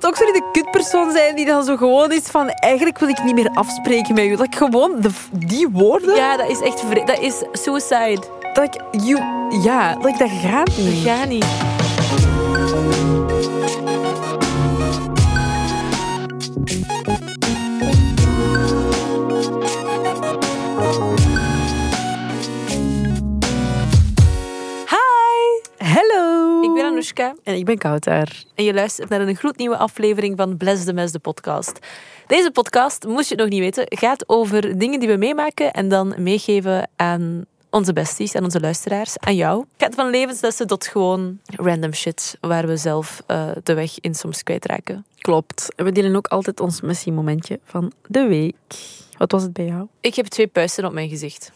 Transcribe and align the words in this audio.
bijvoorbeeld 0.00 0.04
ook 0.04 0.16
zo 0.16 0.24
niet 0.24 0.52
de 0.52 0.60
kutpersoon 0.60 1.12
zijn 1.12 1.36
die 1.36 1.46
dan 1.46 1.64
zo 1.64 1.76
gewoon 1.76 2.12
is 2.12 2.22
van 2.22 2.48
eigenlijk 2.48 2.98
wil 2.98 3.08
ik 3.08 3.24
niet 3.24 3.34
meer 3.34 3.50
afspreken 3.54 4.14
met 4.14 4.24
u. 4.24 4.36
Dat 4.36 4.46
ik 4.46 4.54
gewoon 4.54 5.00
de, 5.00 5.10
die 5.30 5.68
woorden... 5.68 6.14
Ja, 6.14 6.36
dat 6.36 6.50
is 6.50 6.60
echt... 6.60 7.06
Dat 7.06 7.18
is 7.18 7.42
suicide. 7.52 8.22
Dat 8.52 8.64
ik... 8.64 9.02
You, 9.02 9.22
ja, 9.62 9.94
dat 9.94 10.06
ik 10.06 10.18
dat 10.18 10.30
gaat 10.30 10.76
niet. 10.76 11.04
Ga 11.04 11.24
niet. 11.24 11.67
En 27.18 27.54
ik 27.54 27.64
ben 27.64 27.78
Kouter. 27.78 28.44
en 28.54 28.64
je 28.64 28.74
luistert 28.74 29.08
naar 29.08 29.20
een 29.20 29.36
gloednieuwe 29.36 29.76
aflevering 29.76 30.36
van 30.36 30.56
Bless 30.56 30.84
the 30.84 30.92
Mess, 30.92 31.12
de 31.12 31.18
podcast. 31.18 31.78
Deze 32.26 32.50
podcast, 32.50 33.06
moest 33.06 33.28
je 33.28 33.34
het 33.34 33.42
nog 33.42 33.52
niet 33.52 33.60
weten, 33.60 33.98
gaat 33.98 34.28
over 34.28 34.78
dingen 34.78 35.00
die 35.00 35.08
we 35.08 35.16
meemaken 35.16 35.72
en 35.72 35.88
dan 35.88 36.14
meegeven 36.18 36.90
aan 36.96 37.44
onze 37.70 37.92
besties 37.92 38.34
en 38.34 38.44
onze 38.44 38.60
luisteraars, 38.60 39.18
aan 39.18 39.34
jou. 39.34 39.58
Het 39.58 39.82
gaat 39.82 39.94
van 39.94 40.10
levenslessen 40.10 40.66
tot 40.66 40.86
gewoon 40.86 41.38
random 41.46 41.94
shit 41.94 42.36
waar 42.40 42.66
we 42.66 42.76
zelf 42.76 43.22
eh, 43.26 43.50
de 43.62 43.74
weg 43.74 44.00
in 44.00 44.14
soms 44.14 44.42
kwijtraken. 44.42 45.06
Klopt. 45.18 45.68
En 45.76 45.84
we 45.84 45.92
delen 45.92 46.16
ook 46.16 46.26
altijd 46.26 46.60
ons 46.60 46.80
Messi-momentje 46.80 47.60
van 47.64 47.92
de 48.06 48.26
week. 48.26 48.54
Wat 49.16 49.32
was 49.32 49.42
het 49.42 49.52
bij 49.52 49.64
jou? 49.64 49.86
Ik 50.00 50.14
heb 50.14 50.26
twee 50.26 50.46
puisten 50.46 50.84
op 50.84 50.92
mijn 50.92 51.08
gezicht. 51.08 51.52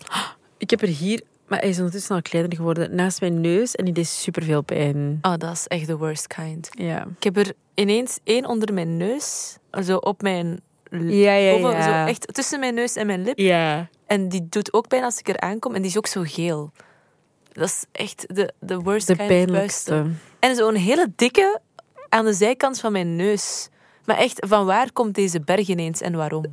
Ik 0.58 0.70
heb 0.70 0.82
er 0.82 0.88
hier... 0.88 1.22
Maar 1.52 1.60
hij 1.60 1.70
is 1.70 1.76
ondertussen 1.76 2.14
al 2.14 2.22
kleiner 2.22 2.56
geworden. 2.56 2.94
Naast 2.94 3.20
mijn 3.20 3.40
neus 3.40 3.74
en 3.74 3.84
die 3.84 3.94
deed 3.94 4.06
superveel 4.06 4.62
pijn. 4.62 5.18
Oh, 5.22 5.34
dat 5.36 5.52
is 5.52 5.66
echt 5.66 5.86
the 5.86 5.96
worst 5.96 6.26
kind. 6.26 6.68
Ja. 6.70 7.06
Ik 7.16 7.22
heb 7.22 7.36
er 7.36 7.52
ineens 7.74 8.18
één 8.24 8.46
onder 8.46 8.74
mijn 8.74 8.96
neus, 8.96 9.56
zo 9.84 9.96
op 9.96 10.22
mijn... 10.22 10.60
Ja, 10.90 11.34
ja, 11.34 11.50
ja. 11.50 11.82
Zo 11.82 12.10
echt 12.10 12.34
tussen 12.34 12.60
mijn 12.60 12.74
neus 12.74 12.96
en 12.96 13.06
mijn 13.06 13.22
lip. 13.22 13.38
Ja. 13.38 13.88
En 14.06 14.28
die 14.28 14.46
doet 14.48 14.72
ook 14.72 14.88
pijn 14.88 15.04
als 15.04 15.18
ik 15.18 15.28
er 15.28 15.40
aankom. 15.40 15.74
En 15.74 15.82
die 15.82 15.90
is 15.90 15.96
ook 15.96 16.06
zo 16.06 16.22
geel. 16.24 16.70
Dat 17.52 17.68
is 17.68 17.84
echt 17.92 18.34
de, 18.34 18.52
de 18.60 18.78
worst 18.78 19.06
De 19.06 19.16
kind 19.16 19.28
pijnlijkste. 19.28 20.06
En 20.38 20.56
zo'n 20.56 20.74
hele 20.74 21.12
dikke 21.16 21.60
aan 22.08 22.24
de 22.24 22.32
zijkant 22.32 22.80
van 22.80 22.92
mijn 22.92 23.16
neus. 23.16 23.68
Maar 24.04 24.16
echt, 24.16 24.46
van 24.48 24.66
waar 24.66 24.92
komt 24.92 25.14
deze 25.14 25.40
berg 25.40 25.68
ineens 25.68 26.00
en 26.00 26.16
waarom? 26.16 26.44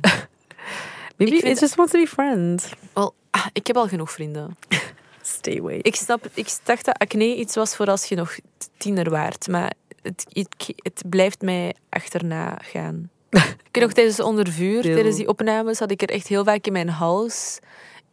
Maybe 1.20 1.34
Ik 1.36 1.40
vind- 1.42 1.54
it 1.54 1.60
just 1.60 1.74
wants 1.74 1.92
to 1.92 2.00
be 2.00 2.06
friends. 2.06 2.72
Wel, 2.92 3.14
ah, 3.30 3.46
ik 3.52 3.66
heb 3.66 3.76
al 3.76 3.88
genoeg 3.88 4.10
vrienden. 4.10 4.56
Stay 5.22 5.58
away. 5.58 5.78
Ik, 5.82 5.94
snap, 5.96 6.28
ik 6.34 6.58
dacht 6.64 6.84
dat 6.84 6.98
acne 6.98 7.36
iets 7.36 7.54
was 7.54 7.76
voor 7.76 7.86
als 7.86 8.04
je 8.04 8.14
nog 8.16 8.36
tiener 8.76 9.10
waart. 9.10 9.48
Maar 9.48 9.72
het, 10.02 10.26
het, 10.28 10.72
het 10.76 11.02
blijft 11.06 11.40
mij 11.42 11.74
achterna 11.88 12.58
gaan. 12.62 13.10
ik 13.68 13.68
weet 13.72 13.82
nog 13.84 13.92
tijdens 13.92 14.20
Onder 14.20 14.48
Vuur, 14.52 14.82
tijdens 14.82 15.16
die 15.16 15.28
opnames, 15.28 15.78
had 15.78 15.90
ik 15.90 16.02
er 16.02 16.08
echt 16.08 16.26
heel 16.26 16.44
vaak 16.44 16.66
in 16.66 16.72
mijn 16.72 16.88
hals. 16.88 17.58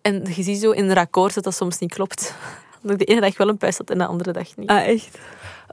En 0.01 0.25
je 0.35 0.43
ziet 0.43 0.59
zo 0.59 0.71
in 0.71 0.91
raccord 0.91 1.33
dat 1.33 1.43
dat 1.43 1.55
soms 1.55 1.77
niet 1.79 1.93
klopt. 1.93 2.33
Dat 2.81 2.91
ik 3.01 3.07
de 3.07 3.13
ene 3.13 3.21
dag 3.21 3.37
wel 3.37 3.47
een 3.49 3.57
puist 3.57 3.77
had 3.77 3.89
en 3.89 3.97
de 3.97 4.05
andere 4.05 4.31
dag 4.31 4.55
niet. 4.55 4.69
Ah, 4.69 4.87
echt? 4.87 5.17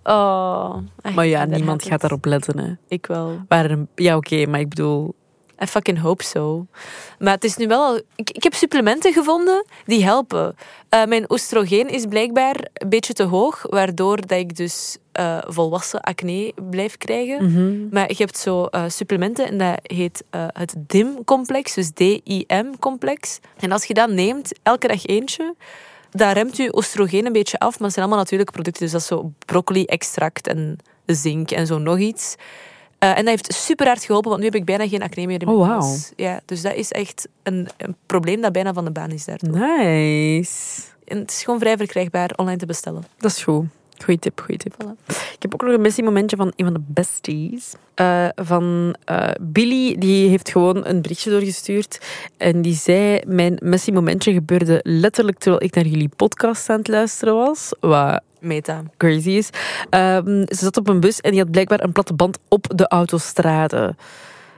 Oh, 0.03 0.77
echt, 1.03 1.15
Maar 1.15 1.27
ja, 1.27 1.47
daar 1.47 1.57
niemand 1.57 1.85
gaat 1.85 2.01
daarop 2.01 2.25
letten. 2.25 2.59
Hè. 2.59 2.73
Ik 2.89 3.07
wel. 3.07 3.39
Een- 3.49 3.89
ja, 3.95 4.17
oké, 4.17 4.47
maar 4.47 4.61
ik 4.61 4.69
bedoel... 4.69 5.15
I 5.63 5.67
fucking 5.67 6.01
hope 6.01 6.25
so. 6.25 6.67
Maar 7.19 7.35
het 7.35 7.45
is 7.45 7.57
nu 7.57 7.67
wel 7.67 7.83
al... 7.83 8.01
Ik, 8.15 8.31
ik 8.31 8.43
heb 8.43 8.55
supplementen 8.55 9.13
gevonden 9.13 9.65
die 9.85 10.05
helpen. 10.05 10.57
Eh, 10.89 11.05
mijn 11.05 11.33
oestrogeen 11.33 11.89
is 11.89 12.05
blijkbaar 12.07 12.69
een 12.73 12.89
beetje 12.89 13.13
te 13.13 13.23
hoog, 13.23 13.67
waardoor 13.69 14.27
dat 14.27 14.39
ik 14.39 14.57
dus 14.57 14.97
eh, 15.13 15.39
volwassen 15.47 16.01
acne 16.01 16.53
blijf 16.71 16.97
krijgen. 16.97 17.45
Mhm. 17.45 17.89
Maar 17.91 18.09
je 18.09 18.15
hebt 18.19 18.39
zo 18.39 18.65
eh, 18.65 18.85
supplementen 18.89 19.47
en 19.47 19.59
dat 19.59 19.79
heet 19.83 20.25
het 20.31 20.75
DIM-complex, 20.79 21.75
dus 21.75 21.91
D-I-M-complex. 21.91 23.39
En 23.59 23.73
als 23.73 23.85
je 23.85 23.95
dat 23.95 24.11
neemt, 24.11 24.53
elke 24.63 24.89
dag 24.89 25.07
eentje, 25.07 25.55
dat 26.11 26.33
remt 26.33 26.57
je 26.57 26.77
oestrogeen 26.77 27.27
een 27.27 27.33
beetje 27.33 27.59
af, 27.59 27.73
maar 27.73 27.83
het 27.83 27.93
zijn 27.93 28.05
allemaal 28.05 28.23
natuurlijke 28.23 28.53
producten. 28.53 28.83
Dus 28.83 28.93
dat 28.93 29.01
is 29.01 29.07
zo 29.07 29.33
broccoli-extract 29.47 30.47
en 30.47 30.79
zink 31.07 31.51
en 31.51 31.67
zo 31.67 31.79
nog 31.79 31.99
iets. 31.99 32.37
Eh, 33.05 33.11
en 33.11 33.25
dat 33.25 33.27
heeft 33.27 33.55
super 33.55 33.87
hard 33.87 34.05
geholpen, 34.05 34.31
want 34.31 34.43
nu 34.43 34.49
heb 34.49 34.59
ik 34.59 34.65
bijna 34.65 34.89
geen 34.89 35.03
acne 35.03 35.27
meer 35.27 35.41
in 35.41 35.47
mijn 35.47 35.59
Oh, 35.59 35.69
hals. 35.69 36.13
Ja, 36.17 36.41
dus 36.45 36.63
dat 36.63 36.75
is 36.75 36.91
echt 36.91 37.29
een, 37.43 37.69
een 37.77 37.97
probleem 38.07 38.41
dat 38.41 38.53
bijna 38.53 38.73
van 38.73 38.85
de 38.85 38.91
baan 38.91 39.11
is 39.11 39.25
daardoor. 39.25 39.59
Nice. 39.59 40.83
En 41.05 41.19
het 41.19 41.31
is 41.31 41.43
gewoon 41.43 41.61
vrij 41.61 41.77
verkrijgbaar 41.77 42.31
online 42.37 42.59
te 42.59 42.67
bestellen. 42.67 43.05
Dat 43.19 43.31
is 43.31 43.43
goed. 43.43 43.65
Goeie 44.05 44.19
tip, 44.19 44.41
goeie 44.41 44.59
tip. 44.59 44.75
Voilà. 44.75 45.07
Ik 45.07 45.37
heb 45.39 45.55
ook 45.55 45.63
nog 45.63 45.73
een 45.73 45.81
Messi-momentje 45.81 46.37
van 46.37 46.53
een 46.57 46.65
van 46.65 46.75
de 46.75 46.81
besties. 46.87 47.73
Eh, 47.95 48.29
van 48.35 48.95
eh, 49.05 49.31
Billy, 49.41 49.99
die 49.99 50.29
heeft 50.29 50.51
gewoon 50.51 50.87
een 50.87 51.03
berichtje 51.03 51.31
doorgestuurd. 51.31 51.99
En 52.37 52.63
die 52.63 52.75
zei, 52.75 53.21
mijn 53.27 53.59
Messi-momentje 53.63 54.33
gebeurde 54.33 54.81
letterlijk 54.83 55.39
terwijl 55.39 55.63
ik 55.63 55.75
naar 55.75 55.87
jullie 55.87 56.11
podcast 56.17 56.71
aan 56.71 56.79
het 56.79 56.89
luisteren 56.89 57.35
was. 57.35 57.73
Wat 57.81 58.23
Meta. 58.45 58.83
crazy 58.97 59.31
is. 59.31 59.51
Ehm, 59.91 60.45
ze 60.47 60.59
zat 60.59 60.77
op 60.77 60.89
een 60.89 61.01
bus 61.01 61.21
en 61.21 61.31
die 61.31 61.41
had 61.41 61.51
blijkbaar 61.51 61.83
een 61.83 61.93
platte 61.93 62.15
band 62.15 62.39
op 62.49 62.67
de 62.75 62.89
autostrade. 62.89 63.95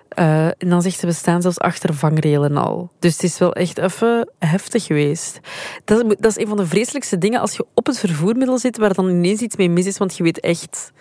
Eh, 0.09 0.47
en 0.47 0.69
dan 0.69 0.83
zegt 0.83 0.99
ze, 0.99 1.07
we 1.07 1.13
staan 1.13 1.43
zelfs 1.43 1.59
achter 1.59 1.95
vangrelen 1.95 2.57
al. 2.57 2.91
Dus 2.99 3.13
het 3.13 3.23
is 3.23 3.39
wel 3.39 3.53
echt 3.53 3.79
even 3.79 4.29
heftig 4.39 4.85
geweest. 4.85 5.41
Dat 5.85 6.17
dat 6.19 6.37
is 6.37 6.39
een 6.39 6.49
van 6.49 6.57
de 6.57 6.67
vreselijkste 6.67 7.19
dingen 7.19 7.41
als 7.41 7.57
je 7.57 7.67
op 7.75 7.87
het 7.87 7.99
vervoermiddel 7.99 8.59
zit 8.59 8.77
waar 8.77 8.95
dan 8.95 9.09
ineens 9.09 9.41
iets 9.41 9.57
mee 9.57 9.71
mis 9.71 9.87
is, 9.87 9.99
want 9.99 10.17
je 10.17 10.23
weet 10.23 10.41
echt... 10.41 10.93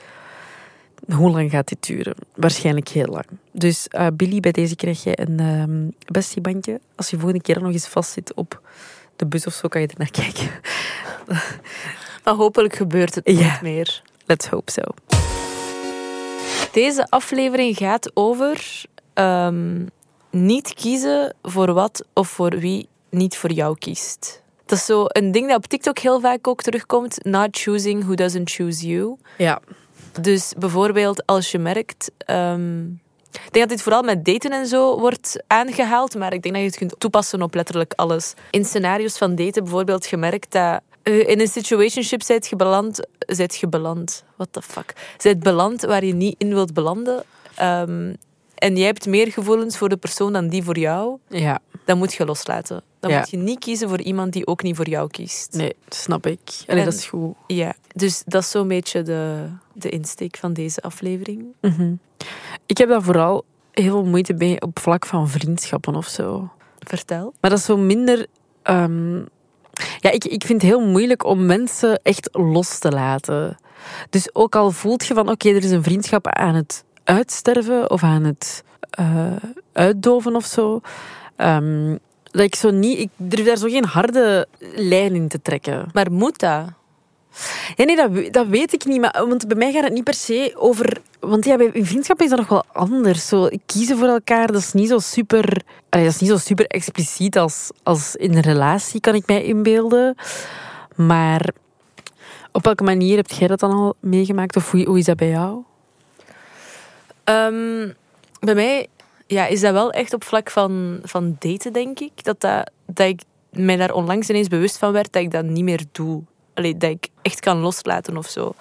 Hoe 1.14 1.32
lang 1.32 1.52
gaat 1.52 1.68
dit 1.68 1.88
duren? 1.88 2.16
Waarschijnlijk 2.36 2.88
heel 2.88 3.06
lang. 3.06 3.26
Dus 3.52 3.88
eh, 3.88 4.08
Billy, 4.14 4.40
bij 4.40 4.52
deze 4.52 4.76
krijg 4.76 5.04
je 5.04 5.22
een 5.22 5.40
ehm 5.40 6.12
bestiebandje. 6.12 6.80
Als 6.96 7.10
je 7.10 7.18
volgende 7.18 7.44
keer 7.44 7.62
nog 7.62 7.72
eens 7.72 7.88
vastzit 7.88 8.34
op 8.34 8.62
de 9.16 9.26
bus 9.26 9.46
of 9.46 9.54
zo, 9.54 9.68
kan 9.68 9.82
je 9.82 9.88
er 9.88 9.94
naar 9.98 10.12
kijken. 10.12 10.50
Maar 12.26 12.34
hopelijk 12.34 12.76
gebeurt 12.76 13.16
het 13.16 13.26
niet 13.26 13.62
meer. 13.62 14.02
Let's 14.26 14.48
hope 14.48 14.72
so. 14.72 14.82
Deze 16.72 17.08
aflevering 17.10 17.78
gaat 17.78 18.12
over 18.14 18.84
ehm, 19.14 19.86
niet 20.30 20.74
kiezen 20.74 21.36
voor 21.42 21.74
wat 21.74 22.06
of 22.14 22.28
voor 22.28 22.60
wie 22.60 22.88
niet 23.10 23.38
voor 23.38 23.52
jou 23.52 23.78
kiest. 23.78 24.42
Dat 24.66 24.78
is 24.78 24.86
zo 24.86 25.06
een 25.08 25.32
ding 25.32 25.48
dat 25.48 25.58
op 25.58 25.66
TikTok 25.66 26.00
heel 26.00 26.20
vaak 26.20 26.48
ook 26.48 26.62
terugkomt. 26.62 27.24
Not 27.24 27.48
choosing 27.52 28.04
who 28.04 28.14
doesn't 28.14 28.50
choose 28.50 28.88
you. 28.88 29.18
Ja. 29.38 29.62
Dus 30.22 30.54
bijvoorbeeld 30.58 31.26
als 31.26 31.52
je 31.52 31.58
merkt... 31.58 32.12
ehm, 32.18 32.84
ik 33.32 33.52
denk 33.52 33.68
dat 33.68 33.70
dit 33.70 33.82
vooral 33.82 34.04
met 34.04 34.26
daten 34.26 34.52
en 34.52 34.68
zo 34.68 35.00
wordt 35.00 35.44
aangehaald, 35.48 36.16
maar 36.16 36.34
ik 36.34 36.42
denk 36.42 36.54
dat 36.54 36.64
je 36.64 36.70
het 36.70 36.78
kunt 36.78 37.00
toepassen 37.00 37.42
op 37.42 37.54
letterlijk 37.54 37.94
alles. 37.96 38.34
In 38.52 38.66
scenario's 38.66 39.18
van 39.18 39.36
daten 39.36 39.64
bijvoorbeeld 39.64 40.06
gemerkt 40.06 40.52
dat 40.52 40.82
in 41.06 41.40
een 41.40 41.48
situationship 41.48 42.22
zijt 42.22 42.48
je 42.48 42.56
beland... 42.56 43.00
Zijt 43.20 43.56
je 43.56 43.68
beland? 43.68 44.24
What 44.36 44.48
the 44.52 44.62
fuck? 44.62 44.94
Zijt 45.18 45.40
beland 45.40 45.82
waar 45.82 46.06
je 46.06 46.14
niet 46.14 46.36
in 46.38 46.50
wilt 46.54 46.74
belanden. 46.74 47.24
Ehm, 47.56 48.14
en 48.56 48.76
jij 48.76 48.86
hebt 48.86 49.06
meer 49.06 49.32
gevoelens 49.32 49.78
voor 49.78 49.90
de 49.90 49.98
persoon 49.98 50.34
dan 50.34 50.48
die 50.48 50.64
voor 50.64 50.78
jou. 50.78 51.18
Ja. 51.30 51.60
Dan 51.86 51.98
moet 51.98 52.14
je 52.14 52.26
loslaten. 52.26 52.82
Dan 53.00 53.12
Ja. 53.12 53.18
moet 53.20 53.30
je 53.30 53.38
niet 53.38 53.60
kiezen 53.60 53.90
voor 53.90 54.02
iemand 54.02 54.34
die 54.34 54.48
ook 54.48 54.64
niet 54.64 54.76
voor 54.76 54.90
jou 54.90 55.10
kiest. 55.10 55.54
Nee, 55.54 55.76
snap 55.90 56.26
ik. 56.26 56.40
Allee, 56.68 56.80
En- 56.80 56.86
dat 56.86 56.94
is 56.94 57.06
goed. 57.06 57.36
Ja, 57.48 57.74
dus 57.94 58.24
dat 58.26 58.42
is 58.42 58.50
zo'n 58.50 58.68
beetje 58.68 59.02
de, 59.02 59.48
de 59.74 59.90
insteek 59.90 60.38
van 60.38 60.54
deze 60.54 60.82
aflevering. 60.82 61.46
Mhm. 61.62 61.94
Ik 62.66 62.78
heb 62.78 62.90
daar 62.90 63.02
vooral 63.04 63.46
heel 63.72 63.92
veel 63.92 64.06
moeite 64.06 64.34
mee 64.34 64.62
op 64.62 64.80
vlak 64.80 65.06
van 65.06 65.30
vriendschappen 65.30 65.96
of 65.96 66.08
zo. 66.08 66.50
Vertel. 66.80 67.34
Maar 67.42 67.50
dat 67.50 67.60
is 67.60 67.66
zo 67.66 67.78
minder... 67.78 68.26
ehm, 68.62 69.22
Ja, 70.00 70.12
ik, 70.12 70.26
ik 70.26 70.46
vind 70.46 70.62
het 70.62 70.72
heel 70.72 70.88
moeilijk 70.88 71.26
om 71.26 71.46
mensen 71.46 72.00
echt 72.04 72.30
los 72.32 72.80
te 72.80 72.92
laten. 72.92 73.58
Dus 74.10 74.36
ook 74.36 74.56
al 74.56 74.72
voelt 74.72 75.06
je 75.06 75.14
van, 75.14 75.30
oké, 75.30 75.50
er 75.50 75.64
is 75.64 75.72
een 75.72 75.84
vriendschap 75.84 76.28
aan 76.28 76.56
het 76.56 76.84
uitsterven 77.04 77.92
of 77.92 78.04
aan 78.04 78.24
het 78.24 78.64
eh, 78.90 79.36
uitdoven 79.74 80.36
of 80.36 80.46
zo. 80.46 80.82
ehm, 81.36 81.98
dat 82.24 82.44
ik 82.44 82.56
zo 82.56 82.72
niet... 82.72 83.00
Ik 83.00 83.10
durf 83.16 83.46
daar 83.46 83.58
zo 83.58 83.68
geen 83.68 83.86
harde 83.86 84.48
lijn 84.76 85.16
in 85.16 85.28
te 85.28 85.42
trekken. 85.42 85.86
Maar 85.94 86.12
moet 86.12 86.40
dat? 86.40 86.66
Ja, 87.76 87.86
nee, 87.86 87.96
dat, 87.96 88.34
dat 88.34 88.48
weet 88.48 88.74
ik 88.74 88.86
niet. 88.86 89.02
Maar, 89.02 89.26
want 89.28 89.48
bij 89.48 89.58
mij 89.58 89.72
gaat 89.72 89.84
het 89.84 89.94
niet 89.94 90.04
per 90.04 90.14
se 90.14 90.54
over... 90.58 90.98
Want 91.20 91.46
ja, 91.46 91.56
bij 91.56 91.72
vriendschap 91.74 92.22
is 92.22 92.30
dat 92.30 92.40
nog 92.40 92.48
wel 92.48 92.64
anders. 92.72 93.28
Zo, 93.28 93.50
kiezen 93.66 93.98
voor 93.98 94.08
elkaar, 94.08 94.48
dat 94.48 94.62
is 94.62 94.74
niet 94.74 94.90
zo 94.90 95.00
super... 95.00 95.62
dat 95.90 96.02
is 96.02 96.20
niet 96.20 96.30
zo 96.30 96.38
super 96.38 96.66
expliciet 96.68 97.38
als, 97.38 97.72
als 97.84 98.16
in 98.16 98.34
een 98.34 98.42
relatie, 98.42 99.00
kan 99.00 99.16
ik 99.16 99.28
mij 99.28 99.44
inbeelden. 99.44 100.16
Maar 100.96 101.50
op 102.52 102.64
welke 102.64 102.84
manier 102.84 103.16
heb 103.16 103.32
jij 103.32 103.48
dat 103.48 103.60
dan 103.60 103.72
al 103.72 103.96
meegemaakt? 104.00 104.56
Of 104.56 104.72
hoe, 104.72 104.86
hoe 104.86 104.98
is 104.98 105.06
dat 105.06 105.18
bij 105.18 105.30
jou? 105.30 105.64
Ehm, 107.24 107.90
bij 108.40 108.56
mij 108.56 108.88
ja, 109.28 109.46
is 109.46 109.62
dat 109.62 109.74
wel 109.74 109.92
echt 109.92 110.14
op 110.14 110.24
vlak 110.24 110.52
van, 110.52 111.00
van 111.04 111.36
daten, 111.40 111.74
denk 111.74 112.00
ik. 112.00 112.24
Dat, 112.24 112.42
dat, 112.42 112.72
dat 112.86 113.08
ik 113.08 113.22
mij 113.50 113.76
daar 113.76 113.94
onlangs 113.94 114.30
ineens 114.30 114.48
bewust 114.48 114.78
van 114.78 114.92
werd 114.92 115.14
dat 115.14 115.22
ik 115.22 115.32
dat 115.32 115.46
niet 115.46 115.64
meer 115.64 115.84
doe. 115.92 116.24
Allee, 116.56 116.78
dat 116.78 116.90
ik 116.90 117.08
echt 117.22 117.40
kan 117.40 117.58
loslaten 117.58 118.18
of 118.18 118.28
zo. 118.28 118.54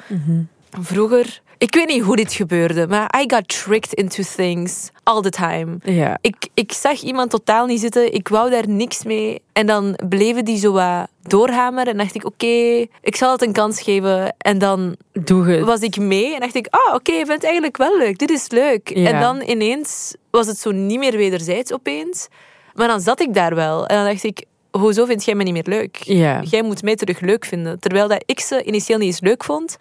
vroeger... 0.81 1.43
Ik 1.59 1.75
weet 1.75 1.87
niet 1.89 2.03
hoe 2.03 2.17
dit 2.17 2.33
gebeurde, 2.33 2.87
maar 2.89 3.15
I 3.21 3.25
got 3.27 3.49
tricked 3.49 3.93
into 3.93 4.23
things 4.37 4.91
all 5.03 5.21
the 5.23 5.31
time. 5.31 5.79
Ja. 5.83 6.19
Ik, 6.21 6.49
ik 6.55 6.73
zag 6.73 7.01
iemand 7.01 7.31
totaal 7.31 7.67
niet 7.67 7.81
zitten. 7.81 8.15
Ik 8.15 8.29
wou 8.29 8.51
daar 8.51 8.69
niks 8.69 9.05
mee. 9.05 9.43
En 9.53 9.67
dan 9.67 9.99
bleven 10.09 10.45
die 10.45 10.59
zo 10.59 10.73
wat 10.73 11.09
doorhameren. 11.23 11.93
En 11.93 11.99
dacht 11.99 12.15
ik, 12.15 12.25
oké, 12.25 12.87
ik 13.03 13.17
zal 13.17 13.33
het 13.33 13.43
een 13.43 13.53
kans 13.53 13.81
geven. 13.83 14.35
En 14.39 14.59
dan 14.59 14.97
Doe 15.13 15.47
het. 15.47 15.65
was 15.65 15.81
ik 15.81 15.97
mee. 15.97 16.35
En 16.35 16.41
dacht 16.41 16.55
ik, 16.55 16.67
ah, 16.71 16.95
oké, 16.95 17.13
ik 17.13 17.17
vind 17.17 17.29
het 17.29 17.45
eigenlijk 17.45 17.77
wel 17.77 17.99
leuk. 17.99 18.19
Dit 18.19 18.31
is 18.31 18.51
leuk. 18.51 18.97
Ja. 18.97 19.11
En 19.11 19.21
dan 19.21 19.43
ineens 19.43 20.15
was 20.31 20.47
het 20.47 20.59
zo 20.59 20.71
niet 20.71 20.99
meer 20.99 21.17
wederzijds 21.17 21.73
opeens. 21.73 22.29
Maar 22.75 22.89
dan 22.89 23.01
zat 23.01 23.21
ik 23.21 23.35
daar 23.35 23.55
wel. 23.55 23.87
En 23.87 23.97
dan 23.97 24.05
dacht 24.07 24.25
ik, 24.25 24.45
hoezo 24.79 25.05
vind 25.05 25.25
jij 25.25 25.35
me 25.35 25.43
niet 25.43 25.53
meer 25.53 25.67
leuk? 25.67 25.97
Ja. 25.97 26.43
Jij 26.43 26.63
moet 26.63 26.83
mij 26.83 26.97
terug 26.97 27.21
leuk 27.21 27.45
vinden. 27.45 27.81
Terwijl 27.81 28.09
dat 28.09 28.23
ik 28.27 28.41
ze 28.41 28.63
initieel 28.63 28.99
niet 28.99 29.07
eens 29.07 29.21
leuk 29.21 29.45
vond. 29.45 29.77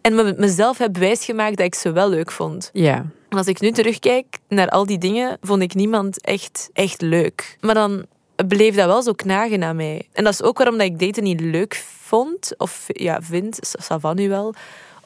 En 0.00 0.14
me, 0.14 0.34
mezelf 0.36 0.78
heb 0.78 0.96
wijsgemaakt 0.96 1.56
dat 1.56 1.66
ik 1.66 1.74
ze 1.74 1.92
wel 1.92 2.08
leuk 2.08 2.30
vond. 2.30 2.70
Ja. 2.72 2.94
En 3.28 3.38
als 3.38 3.46
ik 3.46 3.60
nu 3.60 3.70
terugkijk 3.70 4.38
naar 4.48 4.68
al 4.68 4.86
die 4.86 4.98
dingen, 4.98 5.38
vond 5.40 5.62
ik 5.62 5.74
niemand 5.74 6.20
echt, 6.20 6.70
echt 6.72 7.00
leuk. 7.00 7.56
Maar 7.60 7.74
dan 7.74 8.06
bleef 8.46 8.74
dat 8.74 8.86
wel 8.86 9.02
zo 9.02 9.12
knagen 9.12 9.64
aan 9.64 9.76
mij. 9.76 10.08
En 10.12 10.24
dat 10.24 10.32
is 10.32 10.42
ook 10.42 10.56
waarom 10.58 10.78
dat 10.78 10.86
ik 10.86 10.98
daten 10.98 11.22
niet 11.22 11.40
leuk 11.40 11.84
vond. 12.00 12.54
Of 12.56 12.84
ja, 12.86 13.22
vind, 13.22 13.58
Savan 13.60 14.16
nu 14.16 14.28
wel. 14.28 14.54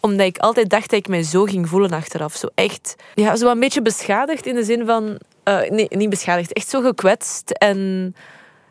Omdat 0.00 0.26
ik 0.26 0.38
altijd 0.38 0.70
dacht 0.70 0.90
dat 0.90 0.99
ik 0.99 1.08
mij 1.08 1.23
zo 1.23 1.44
ging 1.44 1.69
voelen 1.69 1.90
achteraf. 1.90 2.34
Zo 2.34 2.49
echt, 2.55 2.96
ja, 3.14 3.37
zo 3.37 3.50
een 3.50 3.61
beetje 3.61 3.82
beschadigd 3.82 4.46
in 4.46 4.55
de 4.55 4.64
zin 4.64 4.87
van... 4.87 5.19
eh, 5.43 5.70
nee, 5.70 5.87
niet 5.88 6.11
beschadigd. 6.11 6.52
Echt 6.52 6.69
zo 6.69 6.81
gekwetst 6.81 7.50
en 7.50 8.14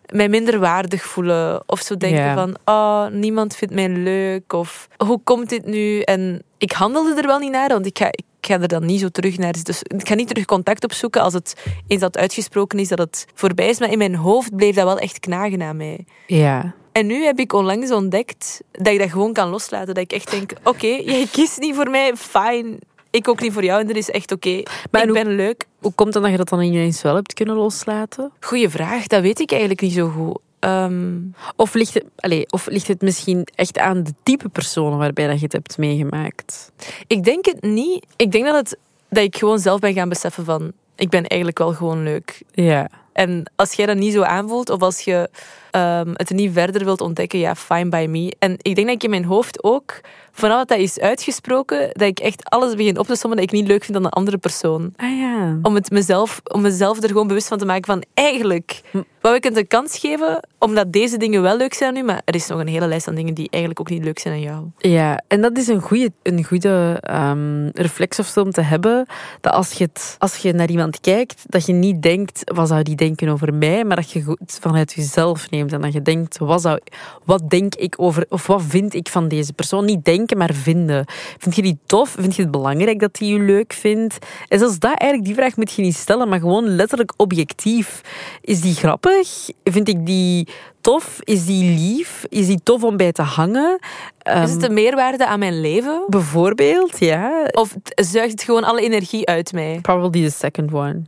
mij 0.09 0.29
minder 0.29 0.59
waardig 0.59 1.03
voelen. 1.03 1.63
Of 1.65 1.81
zo 1.81 1.97
denken 1.97 2.33
van, 2.33 2.57
oh, 2.65 3.07
niemand 3.07 3.55
vindt 3.55 3.73
mij 3.73 3.89
leuk. 3.89 4.53
Of, 4.53 4.87
hoe 4.97 5.19
komt 5.23 5.49
dit 5.49 5.65
nu? 5.65 6.01
En 6.01 6.43
ik 6.57 6.71
handelde 6.71 7.21
er 7.21 7.27
wel 7.27 7.39
niet 7.39 7.51
naar, 7.51 7.69
want 7.69 7.85
ik 7.85 7.97
ga, 7.97 8.07
ik 8.07 8.25
ga 8.41 8.59
er 8.59 8.67
dan 8.67 8.85
niet 8.85 8.99
zo 8.99 9.09
terug 9.09 9.37
naar. 9.37 9.53
Dus 9.63 9.83
ik 9.83 10.07
ga 10.07 10.15
niet 10.15 10.27
terug 10.27 10.45
contact 10.45 10.83
opzoeken 10.83 11.21
als 11.21 11.33
het 11.33 11.63
eens 11.87 12.01
dat 12.01 12.17
uitgesproken 12.17 12.79
is 12.79 12.87
dat 12.87 12.99
het 12.99 13.25
voorbij 13.33 13.69
is. 13.69 13.79
Maar 13.79 13.91
in 13.91 13.97
mijn 13.97 14.15
hoofd 14.15 14.55
bleef 14.55 14.75
dat 14.75 14.85
wel 14.85 14.99
echt 14.99 15.19
knagen 15.19 15.61
aan 15.61 15.77
mij. 15.77 16.05
Ja. 16.27 16.73
En 16.91 17.05
nu 17.05 17.23
heb 17.23 17.39
ik 17.39 17.53
onlangs 17.53 17.91
ontdekt 17.91 18.61
dat 18.71 18.93
ik 18.93 18.99
dat 18.99 19.09
gewoon 19.09 19.33
kan 19.33 19.49
loslaten. 19.49 19.93
Dat 19.93 20.03
ik 20.03 20.11
echt 20.11 20.31
denk, 20.31 20.51
oké, 20.63 20.87
jij 20.87 21.27
kiest 21.31 21.59
niet 21.59 21.75
voor 21.75 21.89
mij, 21.89 22.15
fijn. 22.15 22.79
Ik 23.11 23.27
ook 23.27 23.41
niet 23.41 23.53
voor 23.53 23.63
jou 23.63 23.81
en 23.81 23.87
dat 23.87 23.95
is 23.95 24.09
echt 24.09 24.31
oké. 24.31 24.63
Maar 24.91 25.01
Ik 25.01 25.09
hoe- 25.09 25.23
ben 25.23 25.35
leuk. 25.35 25.65
Hoe 25.79 25.93
komt 25.93 26.13
het 26.13 26.23
dat 26.23 26.31
je 26.31 26.37
dat 26.37 26.49
dan 26.49 26.61
ineens 26.61 27.01
wel 27.01 27.15
hebt 27.15 27.33
kunnen 27.33 27.55
loslaten? 27.55 28.31
Goeie 28.39 28.69
vraag, 28.69 29.07
dat 29.07 29.21
weet 29.21 29.39
ik 29.39 29.49
eigenlijk 29.51 29.81
niet 29.81 29.93
zo 29.93 30.09
goed. 30.09 30.39
Ehm, 30.59 31.17
Of 31.55 31.73
ligt, 31.73 31.93
het, 31.93 32.03
allez, 32.15 32.43
of 32.49 32.67
ligt 32.67 32.87
het 32.87 33.01
misschien 33.01 33.47
echt 33.55 33.77
aan 33.77 34.03
de 34.03 34.13
type 34.23 34.49
personen 34.49 34.97
waarbij 34.97 35.27
dat 35.27 35.37
je 35.37 35.43
het 35.43 35.53
hebt 35.53 35.77
meegemaakt? 35.77 36.71
Ik 37.07 37.23
denk 37.23 37.45
het 37.45 37.61
niet. 37.61 38.05
Ik 38.15 38.31
denk 38.31 38.45
dat, 38.45 38.55
het, 38.55 38.77
dat 39.09 39.23
ik 39.23 39.35
gewoon 39.37 39.59
zelf 39.59 39.79
ben 39.79 39.93
gaan 39.93 40.09
beseffen 40.09 40.45
van... 40.45 40.71
Ik 40.95 41.09
ben 41.09 41.25
eigenlijk 41.27 41.59
wel 41.59 41.73
gewoon 41.73 42.03
leuk. 42.03 42.41
Ja. 42.51 42.89
En 43.13 43.51
als 43.55 43.73
jij 43.73 43.85
dat 43.85 43.97
niet 43.97 44.13
zo 44.13 44.21
aanvoelt, 44.21 44.69
of 44.69 44.81
als 44.81 44.99
je 44.99 45.29
ehm, 45.71 46.11
het 46.13 46.29
niet 46.29 46.53
verder 46.53 46.85
wilt 46.85 47.01
ontdekken, 47.01 47.39
ja, 47.39 47.55
fine 47.55 47.89
by 47.89 48.05
me. 48.09 48.35
En 48.39 48.51
ik 48.61 48.75
denk 48.75 48.87
dat 48.87 48.95
ik 48.95 49.03
in 49.03 49.09
mijn 49.09 49.25
hoofd 49.25 49.63
ook, 49.63 49.99
vanaf 50.39 50.57
dat 50.57 50.67
dat 50.67 50.77
is 50.77 50.99
uitgesproken, 50.99 51.89
dat 51.93 52.07
ik 52.07 52.19
echt 52.19 52.49
alles 52.49 52.75
begin 52.75 52.99
op 52.99 53.07
te 53.07 53.15
sommen 53.15 53.37
dat 53.37 53.47
ik 53.47 53.53
niet 53.53 53.67
leuk 53.67 53.83
vind 53.83 53.97
aan 53.97 54.03
de 54.03 54.09
andere 54.09 54.37
persoon. 54.37 54.93
Ah 54.95 55.17
ja. 55.17 55.57
Om, 55.61 55.75
het 55.75 55.91
mezelf, 55.91 56.41
om 56.43 56.61
mezelf 56.61 57.01
er 57.01 57.07
gewoon 57.07 57.27
bewust 57.27 57.47
van 57.47 57.57
te 57.57 57.65
maken 57.65 57.85
van, 57.85 58.03
eigenlijk 58.13 58.81
wou 59.21 59.35
ik 59.35 59.43
het 59.43 59.57
een 59.57 59.67
kans 59.67 59.97
geven, 59.97 60.47
omdat 60.59 60.93
deze 60.93 61.17
dingen 61.17 61.41
wel 61.41 61.57
leuk 61.57 61.73
zijn 61.73 61.89
aan 61.89 62.01
u, 62.01 62.05
maar 62.05 62.21
er 62.25 62.35
is 62.35 62.47
nog 62.47 62.59
een 62.59 62.67
hele 62.67 62.87
lijst 62.87 63.07
aan 63.07 63.15
dingen 63.15 63.33
die 63.33 63.49
eigenlijk 63.49 63.81
ook 63.81 63.89
niet 63.89 64.03
leuk 64.03 64.19
zijn 64.19 64.33
aan 64.33 64.41
jou. 64.41 64.65
Ja, 64.77 65.21
en 65.27 65.41
dat 65.41 65.57
is 65.57 65.67
een 65.67 65.81
goede, 65.81 66.11
een 66.23 66.43
goede 66.43 66.97
ehm, 67.01 67.69
reflex 67.73 68.19
of 68.19 68.27
zo 68.27 68.41
om 68.41 68.51
te 68.51 68.61
hebben. 68.61 69.05
Dat 69.41 69.53
als 69.53 69.71
je, 69.71 69.83
het, 69.83 70.15
als 70.19 70.35
je 70.35 70.53
naar 70.53 70.69
iemand 70.69 70.99
kijkt, 70.99 71.43
dat 71.47 71.65
je 71.65 71.73
niet 71.73 72.01
denkt, 72.01 72.41
wat 72.53 72.67
zou 72.67 72.83
die 72.83 72.95
denken 72.95 73.29
over 73.29 73.53
mij? 73.53 73.85
Maar 73.85 73.95
dat 73.95 74.11
je 74.11 74.35
het 74.39 74.57
vanuit 74.61 74.93
jezelf 74.93 75.49
neemt. 75.49 75.73
En 75.73 75.81
dat 75.81 75.93
je 75.93 76.01
denkt, 76.01 76.37
wat, 76.37 76.61
zou, 76.61 76.79
wat 77.25 77.49
denk 77.49 77.75
ik 77.75 77.95
over, 77.97 78.25
of 78.29 78.47
wat 78.47 78.61
vind 78.67 78.93
ik 78.93 79.07
van 79.07 79.27
deze 79.27 79.53
persoon? 79.53 79.85
Niet 79.85 80.05
denken, 80.05 80.37
maar 80.37 80.53
vinden. 80.53 81.05
Vind 81.37 81.55
je 81.55 81.61
die 81.61 81.79
tof? 81.85 82.09
Vind 82.09 82.35
je 82.35 82.41
het 82.41 82.51
belangrijk 82.51 82.99
dat 82.99 83.13
die 83.13 83.33
je 83.33 83.39
leuk 83.39 83.73
vindt? 83.73 84.17
En 84.47 84.59
zelfs 84.59 84.79
dat, 84.79 84.97
eigenlijk, 84.97 85.25
die 85.25 85.35
vraag 85.35 85.57
moet 85.57 85.71
je 85.71 85.81
niet 85.81 85.95
stellen, 85.95 86.29
maar 86.29 86.39
gewoon 86.39 86.67
letterlijk 86.67 87.13
objectief. 87.17 88.01
Is 88.41 88.61
die 88.61 88.75
grappig? 88.75 89.18
Vind 89.63 89.87
ik 89.87 90.05
die 90.05 90.47
tof? 90.81 91.19
Is 91.23 91.45
die 91.45 91.63
lief? 91.79 92.25
Is 92.29 92.47
die 92.47 92.59
tof 92.63 92.83
om 92.83 92.97
bij 92.97 93.11
te 93.11 93.21
hangen? 93.21 93.77
is 93.79 93.85
Ehm, 94.23 94.49
het 94.49 94.63
een 94.63 94.73
meerwaarde 94.73 95.25
aan 95.25 95.39
mijn 95.39 95.61
leven? 95.61 96.03
Bijvoorbeeld, 96.07 96.99
ja. 96.99 97.47
Of 97.51 97.75
zuigt 97.95 98.31
het 98.31 98.43
gewoon 98.43 98.63
alle 98.63 98.81
energie 98.81 99.27
uit 99.27 99.53
mij? 99.53 99.79
Probably 99.81 100.23
the 100.27 100.31
second 100.31 100.73
one. 100.73 101.01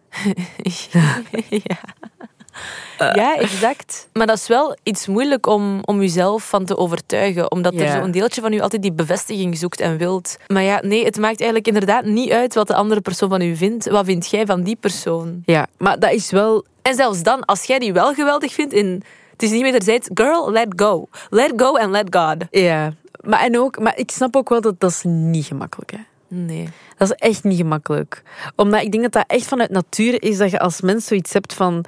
ja. 1.47 1.79
ja, 2.97 3.37
exact. 3.37 4.07
Maar 4.13 4.27
dat 4.27 4.37
is 4.37 4.47
wel 4.47 4.77
iets 4.83 5.07
moeilijk 5.07 5.47
om, 5.47 5.79
om 5.85 5.99
jezelf 6.01 6.49
van 6.49 6.65
te 6.65 6.77
overtuigen. 6.77 7.51
Omdat 7.51 7.73
er 7.73 8.01
zo'n 8.01 8.11
deeltje 8.11 8.41
van 8.41 8.53
u 8.53 8.59
altijd 8.59 8.81
die 8.81 8.93
bevestiging 8.93 9.57
zoekt 9.57 9.79
en 9.79 9.97
wilt. 9.97 10.37
Maar 10.47 10.63
ja, 10.63 10.79
nee, 10.83 11.05
het 11.05 11.17
maakt 11.17 11.39
eigenlijk 11.39 11.67
inderdaad 11.67 12.05
niet 12.05 12.31
uit 12.31 12.53
wat 12.53 12.67
de 12.67 12.75
andere 12.75 13.01
persoon 13.01 13.29
van 13.29 13.41
u 13.41 13.55
vindt. 13.55 13.89
Wat 13.89 14.05
vind 14.05 14.29
jij 14.29 14.45
van 14.45 14.63
die 14.63 14.77
persoon? 14.79 15.41
Ja, 15.45 15.67
maar 15.77 15.99
dat 15.99 16.11
is 16.11 16.31
wel... 16.31 16.65
En 16.81 16.95
zelfs 16.95 17.23
dan, 17.23 17.45
als 17.45 17.63
jij 17.63 17.79
die 17.79 17.93
wel 17.93 18.13
geweldig 18.13 18.53
vindt, 18.53 18.73
in, 18.73 19.03
het 19.31 19.43
is 19.43 19.51
niet 19.51 19.61
wederzijds, 19.61 20.09
girl, 20.13 20.51
let 20.51 20.67
go. 20.75 21.07
Let 21.29 21.53
go 21.55 21.77
and 21.77 21.91
let 21.91 22.15
God. 22.15 22.35
Ja. 22.51 22.93
Maar, 23.23 23.39
en 23.39 23.59
ook, 23.59 23.79
maar 23.79 23.97
ik 23.97 24.11
snap 24.11 24.35
ook 24.35 24.49
wel 24.49 24.61
dat 24.61 24.79
dat 24.79 24.89
is 24.89 25.01
niet 25.03 25.45
gemakkelijk 25.45 25.91
is. 25.91 25.99
Nee. 26.27 26.69
Dat 26.97 27.11
is 27.11 27.15
echt 27.15 27.43
niet 27.43 27.57
gemakkelijk. 27.57 28.23
Omdat 28.55 28.81
ik 28.81 28.91
denk 28.91 29.03
dat 29.03 29.11
dat 29.11 29.23
echt 29.27 29.45
vanuit 29.45 29.69
natuur 29.69 30.23
is 30.23 30.37
dat 30.37 30.51
je 30.51 30.59
als 30.59 30.81
mens 30.81 31.05
zoiets 31.05 31.33
hebt 31.33 31.53
van... 31.53 31.85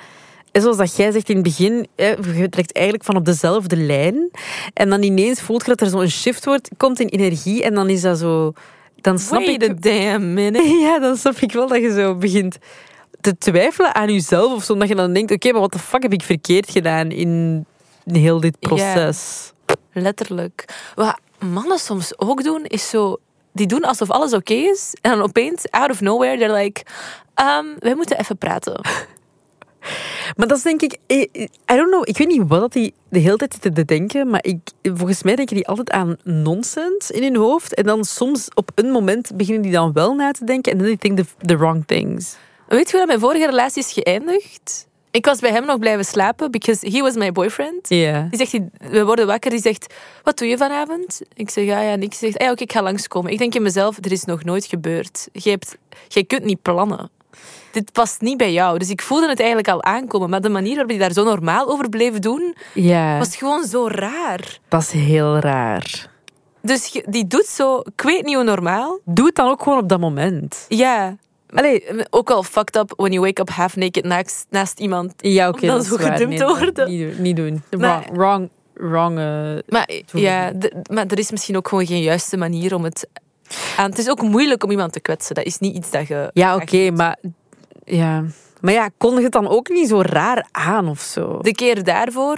Zoals 0.52 0.78
dat 0.78 0.96
jij 0.96 1.12
zegt 1.12 1.30
in 1.30 1.36
het 1.36 1.44
begin, 1.44 1.88
je 1.96 2.48
trekt 2.50 2.74
eigenlijk 2.74 3.06
van 3.06 3.16
op 3.16 3.26
dezelfde 3.26 3.76
lijn. 3.76 4.30
En 4.74 4.90
dan 4.90 5.04
ineens 5.04 5.42
voelt 5.42 5.62
je 5.62 5.68
dat 5.68 5.82
er 5.82 5.88
zo'n 5.88 6.08
shift 6.08 6.46
wordt, 6.46 6.70
komt 6.78 7.00
in 7.00 7.08
energie 7.08 7.64
en 7.64 7.74
dan 7.74 7.90
is 7.90 8.02
dat 8.02 8.18
zo... 8.18 8.54
Dan 8.96 9.20
snap 9.20 9.46
Wait 9.46 9.64
ik... 9.64 9.70
a 9.70 9.74
damn 9.74 10.34
minute. 10.34 10.78
Ja, 10.86 11.00
dan 11.00 11.18
snap 11.18 11.36
ik 11.36 11.52
wel 11.52 11.68
dat 11.68 11.82
je 11.82 11.92
zo 11.92 12.16
begint 12.16 12.58
te 13.24 13.38
twijfelen 13.38 13.96
aan 13.96 14.10
jezelf. 14.14 14.54
Of 14.54 14.64
zo, 14.64 14.76
dat 14.78 14.88
je 14.88 14.96
dan 14.96 15.14
denkt, 15.14 15.32
oké, 15.32 15.52
maar 15.52 15.62
wat 15.62 15.72
de 15.74 15.80
fuck 15.80 16.02
heb 16.02 16.14
ik 16.14 16.24
verkeerd 16.24 16.70
gedaan 16.70 17.12
in 17.12 17.66
heel 18.06 18.40
dit 18.40 18.58
Ja. 18.60 18.68
proces? 18.68 19.52
Letterlijk. 19.94 20.66
Wat 20.96 21.20
mannen 21.40 21.80
soms 21.80 22.20
ook 22.20 22.44
doen, 22.44 22.66
is 22.66 22.90
zo... 22.90 23.18
Die 23.52 23.68
doen 23.68 23.84
alsof 23.84 24.10
alles 24.12 24.34
oké 24.34 24.54
is. 24.54 24.96
En 25.02 25.12
dan 25.12 25.22
opeens, 25.22 25.70
out 25.70 25.90
of 25.90 26.02
nowhere, 26.02 26.38
they're 26.38 26.54
like... 26.54 26.82
Um, 27.42 27.76
wij 27.80 27.96
moeten 27.96 28.20
even 28.20 28.38
praten. 28.38 28.82
Maar 30.38 30.48
dat 30.48 30.58
is 30.58 30.64
denk 30.64 30.82
ik... 30.82 30.98
eh, 31.08 31.20
I 31.72 31.76
don't 31.76 31.90
know, 31.90 32.08
ik 32.08 32.18
weet 32.18 32.28
niet 32.28 32.44
wat 32.48 32.74
die 32.74 32.94
de 33.10 33.20
hele 33.20 33.36
tijd 33.38 33.54
zitten 33.54 33.74
te 33.74 33.86
denken, 33.86 34.30
maar 34.30 34.44
ik, 34.46 34.60
volgens 34.82 35.24
mij 35.24 35.36
denken 35.36 35.56
die 35.56 35.68
altijd 35.68 35.92
aan 35.92 36.16
nonsens 36.24 37.12
in 37.12 37.24
hun 37.24 37.36
hoofd. 37.36 37.74
En 37.74 37.84
dan 37.84 38.04
soms 38.04 38.48
op 38.54 38.72
een 38.76 38.92
moment 38.92 39.32
beginnen 39.36 39.62
die 39.62 39.72
dan 39.72 39.94
wel 39.94 40.14
na 40.14 40.32
te 40.32 40.46
denken 40.46 40.72
en 40.72 40.78
dan 40.78 40.98
think 40.98 41.18
the, 41.18 41.26
the 41.46 41.58
wrong 41.58 41.84
things. 41.86 42.36
Weet 42.76 42.90
je 42.90 42.98
hoe 42.98 43.00
dat 43.00 43.08
mijn 43.08 43.20
vorige 43.20 43.46
relatie 43.46 43.84
is 43.84 43.92
geëindigd? 43.92 44.88
Ik 45.12 45.26
was 45.26 45.40
bij 45.40 45.52
hem 45.52 45.66
nog 45.66 45.80
blijven 45.80 46.06
slapen, 46.06 46.52
because 46.52 46.90
he 46.90 47.02
was 47.02 47.14
my 47.16 47.32
boyfriend. 47.32 47.90
Ja. 47.90 48.28
Die 48.30 48.48
zegt, 48.48 48.64
we 48.92 49.06
worden 49.06 49.28
wakker, 49.28 49.52
die 49.52 49.62
zegt, 49.62 49.94
wat 50.24 50.38
doe 50.38 50.48
je 50.48 50.58
vanavond? 50.58 51.22
Ik 51.34 51.50
zeg, 51.50 51.66
ja, 51.66 51.82
ja, 51.82 51.96
niks. 51.96 52.18
Zegt, 52.18 52.38
ah, 52.38 52.46
ja, 52.46 52.52
oké, 52.52 52.64
ik 52.64 52.72
ga 52.72 52.82
langskomen. 52.82 53.32
Ik 53.32 53.38
denk 53.38 53.56
in 53.56 53.62
mezelf, 53.62 53.98
er 54.02 54.12
is 54.12 54.24
nog 54.24 54.44
nooit 54.44 54.66
gebeurd. 54.66 55.28
Jij, 55.32 55.52
hebt, 55.52 55.78
jij 56.08 56.24
kunt 56.24 56.44
niet 56.44 56.62
plannen. 56.62 57.10
Dit 57.72 57.92
past 57.92 58.22
niet 58.22 58.38
bij 58.38 58.54
jou. 58.54 58.78
Dus 58.78 58.90
ik 58.90 59.02
voelde 59.02 59.30
het 59.30 59.40
eigenlijk 59.40 59.70
al 59.70 59.84
aankomen. 59.84 60.30
Maar 60.30 60.42
de 60.42 60.50
manier 60.50 60.72
waarop 60.72 60.90
hij 60.90 61.00
daar 61.00 61.12
zo 61.14 61.24
normaal 61.24 61.70
over 61.70 61.90
bleef 61.90 62.20
doen, 62.20 62.56
Ja, 62.74 63.18
was 63.18 63.36
gewoon 63.36 63.66
zo 63.66 63.88
raar. 63.88 64.60
is 64.70 64.92
heel 64.92 65.38
raar. 65.38 66.10
Dus 66.62 67.02
die 67.06 67.28
doet 67.28 67.46
zo, 67.46 67.78
ik 67.78 68.02
weet 68.02 68.24
niet 68.26 68.36
hoe 68.36 68.44
normaal. 68.44 69.00
Doe 69.06 69.26
het 69.26 69.36
dan 69.36 69.50
ook 69.50 69.64
gewoon 69.64 69.80
op 69.80 69.90
dat 69.90 70.00
moment. 70.00 70.66
Ja. 70.68 71.18
Allee, 71.56 71.84
ook 72.10 72.30
al 72.32 72.44
fucked 72.44 72.76
up 72.76 72.94
when 72.96 73.12
you 73.12 73.26
wake 73.26 73.42
up 73.42 73.50
half 73.50 73.76
naked 73.76 74.04
naast, 74.04 74.46
naast 74.50 74.80
iemand. 74.80 75.14
Ja, 75.18 75.48
oké. 75.48 75.66
Dan 75.66 75.76
dat 75.76 75.84
is 75.84 75.90
zo 75.92 75.98
waar. 75.98 76.12
gedumpt 76.12 76.30
Nee, 76.30 76.38
te 76.38 76.46
dat- 76.46 76.60
worden. 76.60 76.90
Niet 76.90 77.02
doen. 77.08 77.22
Niet 77.22 77.36
doen. 77.36 77.64
Maar- 77.80 78.08
wrong, 78.12 78.50
wrong, 78.74 79.16
wrong 79.16 79.62
Maar, 79.68 79.90
ja, 80.12 80.52
maar 80.92 81.06
er 81.08 81.20
is 81.20 81.32
misschien 81.32 81.58
ook 81.58 81.68
gewoon 81.68 81.86
geen 81.86 82.02
juiste 82.02 82.38
manier 82.38 82.76
om 82.76 82.84
het 82.84 83.08
aan... 83.78 83.90
Het 83.90 84.00
is 84.00 84.10
ook 84.10 84.22
moeilijk 84.22 84.64
om 84.64 84.72
iemand 84.72 84.94
te 84.94 85.00
kwetsen. 85.00 85.36
Dat 85.36 85.46
is 85.46 85.60
niet 85.60 85.76
iets 85.76 85.92
dat 85.92 86.08
je... 86.08 86.30
Ja, 86.34 86.56
oké, 86.56 86.92
maar... 86.92 87.18
Ja. 87.84 88.24
Maar 88.62 88.74
ja, 88.74 88.90
kondig 88.98 89.24
het 89.24 89.32
dan 89.32 89.48
ook 89.48 89.70
niet 89.70 89.88
zo 89.90 90.02
raar 90.02 90.48
aan 90.52 90.88
of 90.90 91.00
zo? 91.00 91.40
De 91.42 91.52
keer 91.52 91.84
daarvoor 91.84 92.38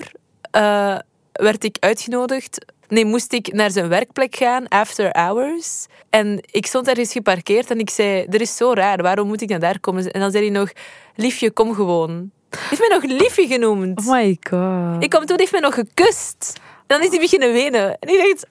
eh, 0.51 0.97
werd 1.31 1.63
ik 1.63 1.77
uitgenodigd... 1.79 2.65
Nee, 2.87 3.05
moest 3.05 3.33
ik 3.33 3.53
naar 3.53 3.71
zijn 3.71 3.87
werkplek 3.87 4.35
gaan, 4.35 4.67
after 4.67 5.09
hours. 5.11 5.85
En 6.09 6.39
ik 6.51 6.65
stond 6.65 6.87
ergens 6.87 7.11
geparkeerd 7.11 7.71
en 7.71 7.79
ik 7.79 7.89
zei... 7.89 8.25
Er 8.29 8.41
is 8.41 8.55
zo 8.55 8.73
raar, 8.73 9.01
waarom 9.01 9.27
moet 9.27 9.41
ik 9.41 9.49
naar 9.49 9.59
daar 9.59 9.79
komen? 9.79 10.11
En 10.11 10.19
dan 10.19 10.31
zei 10.31 10.43
hij 10.43 10.53
nog... 10.53 10.71
Liefje, 11.15 11.51
kom 11.51 11.73
gewoon. 11.73 12.31
Hij 12.49 12.59
heeft 12.69 12.87
mij 12.87 12.97
nog 12.99 13.19
liefje 13.19 13.47
genoemd. 13.47 13.99
Oh 13.99 14.11
my 14.11 14.37
god. 14.49 15.03
Ik 15.03 15.09
kwam 15.09 15.25
toen, 15.25 15.39
heeft 15.39 15.51
mij 15.51 15.61
nog 15.61 15.73
gekust. 15.73 16.59
Dan 16.87 17.01
is 17.01 17.09
hij 17.09 17.19
beginnen 17.19 17.51
wenen. 17.51 17.97
En 17.99 18.09
ik 18.09 18.17
dacht... 18.17 18.47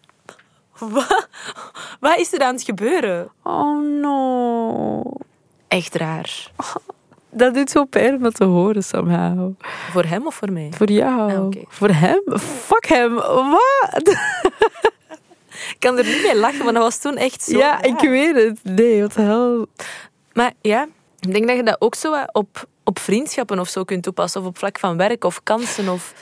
Wat? 0.79 1.29
Wat 2.01 2.19
is 2.19 2.33
er 2.33 2.41
aan 2.41 2.55
het 2.55 2.63
gebeuren? 2.63 3.33
Oh 3.43 4.01
no. 4.01 5.03
Echt 5.69 5.95
raar. 5.95 6.51
Dat 7.35 7.55
doet 7.55 7.71
zo 7.71 7.85
pijn 7.85 8.15
om 8.15 8.23
dat 8.23 8.35
te 8.35 8.45
horen 8.45 8.83
somehow. 8.85 9.53
Voor 9.91 10.05
hem 10.05 10.27
of 10.27 10.35
voor 10.35 10.53
mij? 10.53 10.69
Voor 10.77 10.91
jou. 10.91 11.33
Ah. 11.33 11.63
Voor 11.69 11.89
hem? 11.91 12.23
Fuck 12.39 12.87
hem. 12.87 13.15
Wat? 13.15 14.09
Ik 15.71 15.77
kan 15.79 15.99
er 15.99 16.05
niet 16.05 16.23
mee 16.23 16.37
lachen, 16.37 16.65
maar 16.65 16.73
dat 16.73 16.83
was 16.83 16.99
toen 16.99 17.17
echt 17.17 17.43
zo. 17.43 17.59
ja, 17.59 17.71
raar. 17.71 17.87
ik 17.87 18.01
weet 18.01 18.35
het. 18.37 18.59
Nee, 18.63 19.01
wat 19.03 19.13
de 19.13 19.21
hel. 19.23 19.67
Maar 20.33 20.53
ja, 20.61 20.87
ik 21.21 21.33
denk 21.33 21.47
dat 21.47 21.57
je 21.57 21.63
dat 21.63 21.77
ook 21.79 21.95
zo 21.95 22.15
op, 22.33 22.69
op 22.85 22.99
vriendschappen 22.99 23.59
of 23.59 23.69
zo 23.69 23.85
kunt 23.85 24.03
toepassen. 24.03 24.41
Of 24.41 24.47
op 24.47 24.59
vlak 24.59 24.79
van 24.79 24.97
werk 24.97 25.25
of 25.25 25.43
kansen 25.43 25.89
of 25.89 26.13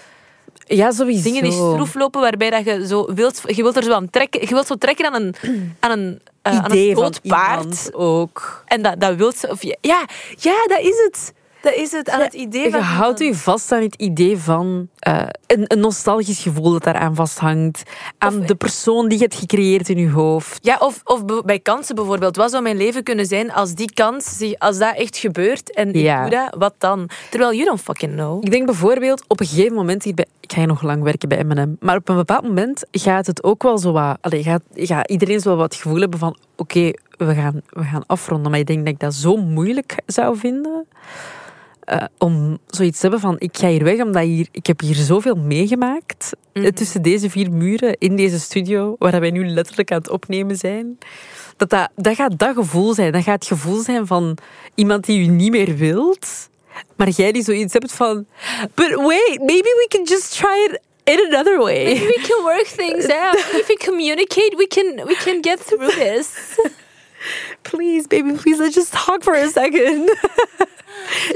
Ja, 0.65 0.91
sowieso. 0.91 1.23
dingen 1.23 1.43
die 1.43 1.53
stroef 1.53 1.95
lopen 1.95 2.21
waarbij 2.21 2.51
dat 2.51 2.65
je 2.65 2.87
zo 2.87 3.15
wilt... 3.15 3.43
Je 3.47 3.63
wilt 3.63 3.77
er 3.77 3.83
zo 3.83 3.93
aan 3.93 4.11
trekken. 4.11 4.41
Je 4.41 4.47
wilt 4.49 4.67
zo 4.67 4.75
trekken 4.75 5.07
aan 5.07 5.23
een, 5.23 5.35
aan 5.81 5.91
een, 5.91 6.21
eh, 6.43 6.59
aan 6.59 6.71
een 6.73 6.95
groot 6.95 7.21
paard. 7.23 7.91
ook. 7.95 8.63
En 8.67 8.83
dat, 8.83 9.01
dat 9.01 9.17
wilt 9.17 9.37
ze... 9.37 9.49
Of 9.51 9.63
je, 9.63 9.77
ja, 9.81 10.07
ja, 10.39 10.55
dat 10.67 10.79
is 10.81 10.95
het. 11.05 11.33
Dat 11.63 11.75
is 11.75 11.93
het. 11.93 12.11
Aan 12.11 12.21
het 12.21 12.35
idee 12.35 12.63
Je 12.65 12.71
van... 12.71 12.81
houdt 12.81 13.21
u 13.21 13.35
vast 13.35 13.73
aan 13.73 13.83
het 13.83 13.95
idee 13.95 14.39
van 14.39 14.89
eh, 14.99 15.23
een, 15.47 15.65
een 15.67 15.81
nostalgisch 15.81 16.43
gevoel 16.43 16.73
dat 16.73 16.83
daaraan 16.83 17.15
vasthangt. 17.15 17.83
Aan 18.19 18.39
Of- 18.41 18.47
de 18.47 18.55
persoon 18.55 19.09
die 19.09 19.19
je 19.19 19.25
hebt 19.25 19.37
gecreëerd 19.37 19.89
in 19.89 19.99
je 19.99 20.11
hoofd. 20.11 20.59
Ja, 20.65 20.77
of, 20.79 21.01
of 21.05 21.25
bij 21.45 21.59
kansen 21.59 21.95
bijvoorbeeld. 21.95 22.37
Wat 22.37 22.51
zou 22.51 22.63
mijn 22.63 22.77
leven 22.77 23.03
kunnen 23.03 23.27
zijn 23.27 23.53
als 23.53 23.75
die 23.75 23.93
kans, 23.95 24.43
als 24.59 24.79
dat 24.79 24.97
echt 24.97 25.17
gebeurt 25.17 25.75
en 25.75 25.93
Ja. 25.93 26.25
ik 26.25 26.31
doe 26.31 26.41
dat, 26.41 26.55
wat 26.59 26.75
dan? 26.79 27.09
Terwijl 27.31 27.53
you 27.53 27.65
don't 27.65 27.81
fucking 27.81 28.13
know. 28.13 28.45
Ik 28.45 28.51
denk 28.51 28.67
bijvoorbeeld 28.67 29.25
op 29.29 29.41
een 29.41 29.47
gegeven 29.47 29.75
moment, 29.75 30.03
hier 30.05 30.15
bij, 30.15 30.27
ga 30.53 30.59
hier 30.59 30.67
nog 30.67 30.83
lang 30.83 31.03
werken 31.03 31.29
bij 31.29 31.45
M&M, 31.45 31.77
maar 31.81 31.97
op 31.97 32.09
een 32.09 32.17
bepaald 32.17 32.43
moment 32.43 32.85
gaat 32.91 33.27
het 33.27 33.45
ook 33.45 33.63
wel 33.63 33.79
zo 33.79 33.93
wat, 33.93 34.19
allee, 34.21 34.43
gaat, 34.43 34.63
gaat 34.75 35.11
iedereen 35.11 35.41
zo 35.41 35.57
wat 35.57 35.73
het 35.73 35.83
gevoel 35.83 36.01
hebben 36.01 36.19
van, 36.19 36.37
oké, 36.57 36.91
we, 37.17 37.35
gaan, 37.35 37.61
we 37.69 37.83
gaan 37.85 38.07
afronden. 38.07 38.51
Maar 38.51 38.61
ik 38.61 38.67
denk 38.67 38.79
dat 38.85 38.95
ik 38.95 39.01
dat 39.01 39.15
zo 39.15 39.37
moeilijk 39.37 39.97
zou 40.07 40.37
vinden. 40.37 40.87
eh, 41.83 42.05
om 42.19 42.59
zoiets 42.67 42.97
te 42.97 43.03
hebben 43.03 43.21
van, 43.21 43.37
ik 43.39 43.57
ga 43.57 43.69
hier 43.69 43.85
weg 43.85 44.01
omdat 44.01 44.23
hier, 44.23 44.49
ik 44.51 44.67
heb 44.67 44.81
hier 44.81 44.95
zoveel 44.95 45.35
meegemaakt. 45.35 46.33
eh, 46.53 46.63
Mhm. 46.63 46.73
Tussen 46.73 47.03
deze 47.03 47.31
vier 47.31 47.53
muren, 47.53 47.97
in 47.99 48.17
deze 48.17 48.41
studio, 48.41 48.95
waar 48.99 49.21
wij 49.21 49.31
nu 49.31 49.47
letterlijk 49.49 49.93
aan 49.93 49.99
het 49.99 50.11
opnemen 50.11 50.57
zijn. 50.57 50.99
Dat, 51.57 51.71
dat, 51.71 51.89
dat 51.97 52.15
gaat 52.15 52.39
dat 52.39 52.55
gevoel 52.55 52.95
zijn. 52.95 53.13
Dat 53.13 53.23
gaat 53.23 53.35
het 53.35 53.47
gevoel 53.47 53.81
zijn 53.81 54.07
van 54.07 54.37
iemand 54.75 55.05
die 55.05 55.21
u 55.21 55.27
niet 55.27 55.51
meer 55.51 55.77
wilt. 55.77 56.49
Maar 56.97 57.09
jij 57.09 57.33
die 57.33 57.43
zoiets 57.43 57.73
hebt 57.73 57.93
van... 57.93 58.27
But 58.75 58.95
wait, 58.95 59.39
maybe 59.39 59.73
we 59.77 59.87
can 59.89 60.05
just 60.05 60.37
try 60.37 60.69
it 60.69 60.81
in 61.05 61.19
another 61.29 61.59
way. 61.59 61.85
Maybe 61.85 62.07
we 62.07 62.21
can 62.23 62.45
work 62.45 62.67
things 62.67 63.09
out. 63.25 63.37
If 63.37 63.67
we 63.69 63.77
communicate, 63.77 64.57
we 64.57 64.67
can 64.67 65.07
we 65.07 65.15
can 65.15 65.41
get 65.41 65.61
through 65.61 65.91
this. 65.95 66.57
Please, 67.63 68.09
baby, 68.09 68.33
please, 68.33 68.59
let's 68.59 68.75
just 68.75 68.93
talk 68.93 69.23
for 69.23 69.35
a 69.35 69.49
second. 69.49 70.11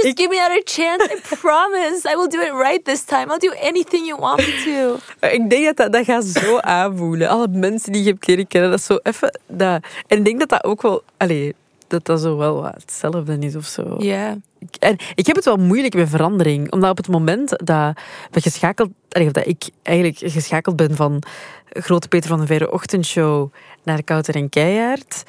Just 0.02 0.16
give 0.16 0.30
me 0.30 0.38
another 0.38 0.62
chance. 0.62 1.02
I 1.04 1.20
promise. 1.36 2.04
I 2.04 2.16
will 2.16 2.28
do 2.28 2.40
it 2.40 2.52
right 2.52 2.84
this 2.84 3.04
time. 3.04 3.30
I'll 3.30 3.38
do 3.38 3.54
anything 3.60 4.04
you 4.04 4.16
want 4.16 4.38
me 4.38 4.52
to. 4.64 4.98
ik 5.20 5.50
denk 5.50 5.64
dat 5.64 5.76
dat, 5.76 5.92
dat 5.92 6.04
gaat 6.04 6.24
zo 6.24 6.58
aanvoelen. 6.58 7.28
Alle 7.28 7.48
mensen 7.48 7.92
die 7.92 8.02
je 8.02 8.10
hebt 8.10 8.26
leren 8.26 8.46
kennen, 8.46 8.70
dat 8.70 8.78
is 8.78 8.86
zo 8.86 8.98
even... 9.02 9.40
Dat. 9.46 9.82
En 10.06 10.18
ik 10.18 10.24
denk 10.24 10.38
dat 10.38 10.48
dat 10.48 10.64
ook 10.64 10.82
wel... 10.82 11.02
Allee, 11.16 11.54
dat 11.88 12.04
dat 12.04 12.20
zo 12.20 12.36
wel 12.36 12.62
wat 12.62 12.74
hetzelfde 12.74 13.38
is 13.38 13.56
of 13.56 13.64
zo. 13.64 13.94
Ja. 13.98 14.36
En 14.78 14.96
ik 15.14 15.26
heb 15.26 15.36
het 15.36 15.44
wel 15.44 15.56
moeilijk 15.56 15.94
met 15.94 16.08
verandering. 16.08 16.72
Omdat 16.72 16.90
op 16.90 16.96
het 16.96 17.08
moment 17.08 17.48
dat 17.48 17.98
we 18.30 18.40
geschakeld... 18.40 18.90
dat 19.08 19.46
ik 19.46 19.68
eigenlijk 19.82 20.32
geschakeld 20.32 20.76
ben 20.76 20.96
van 20.96 21.22
Grote 21.68 22.08
Peter 22.08 22.28
van 22.28 22.40
de 22.40 22.46
Verre 22.46 22.72
ochtendshow 22.72 23.52
naar 23.82 24.02
Kouter 24.02 24.34
en 24.34 24.48
Keijaard... 24.48 25.22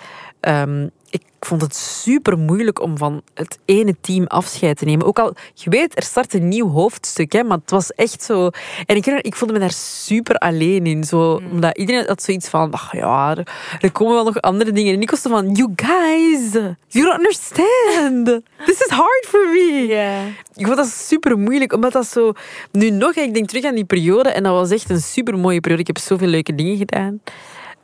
ehm, 0.47 0.87
ik 1.09 1.23
vond 1.39 1.61
het 1.61 1.75
super 1.75 2.37
moeilijk 2.37 2.81
om 2.81 2.97
van 2.97 3.21
het 3.33 3.59
ene 3.65 3.95
team 4.01 4.25
afscheid 4.25 4.77
te 4.77 4.85
nemen. 4.85 5.05
Ook 5.05 5.19
al, 5.19 5.35
je 5.53 5.69
weet, 5.69 5.97
er 5.97 6.03
start 6.03 6.33
een 6.33 6.47
nieuw 6.47 6.69
hoofdstuk, 6.69 7.31
hè, 7.31 7.43
maar 7.43 7.57
het 7.57 7.69
was 7.69 7.91
echt 7.91 8.23
zo... 8.23 8.49
En 8.85 8.95
ik, 8.95 9.05
ik 9.05 9.35
voelde 9.35 9.53
me 9.53 9.59
daar 9.59 9.71
super 9.71 10.35
alleen 10.35 10.85
in. 10.85 11.03
Zo, 11.03 11.41
Omdat 11.51 11.77
iedereen 11.77 12.05
had 12.07 12.23
zoiets 12.23 12.49
van, 12.49 12.71
ach 12.71 12.93
ja, 12.93 13.35
er, 13.79 13.91
komen 13.91 14.13
wel 14.13 14.23
nog 14.23 14.41
andere 14.41 14.71
dingen. 14.71 14.93
En 14.93 15.01
ik 15.01 15.09
was 15.09 15.21
zo 15.21 15.29
van, 15.29 15.51
you 15.51 15.73
guys, 15.75 16.51
you 16.87 17.05
don't 17.05 17.17
understand. 17.17 18.25
This 18.65 18.81
is 18.81 18.89
hard 18.89 19.25
for 19.27 19.47
me. 19.51 20.31
Ik 20.55 20.65
vond 20.65 20.77
dat 20.77 20.87
super 20.87 21.37
moeilijk, 21.37 21.73
omdat 21.73 21.91
dat 21.91 22.07
zo... 22.07 22.31
Nu 22.71 22.89
nog, 22.89 23.15
ik 23.15 23.33
denk 23.33 23.47
terug 23.47 23.63
aan 23.63 23.75
die 23.75 23.85
periode 23.85 24.29
en 24.29 24.43
dat 24.43 24.53
was 24.53 24.71
echt 24.71 24.89
een 24.89 25.01
super 25.01 25.37
mooie 25.37 25.59
periode. 25.59 25.81
Ik 25.81 25.95
heb 25.95 25.97
zoveel 25.97 26.27
leuke 26.27 26.55
dingen 26.55 26.77
gedaan. 26.77 27.21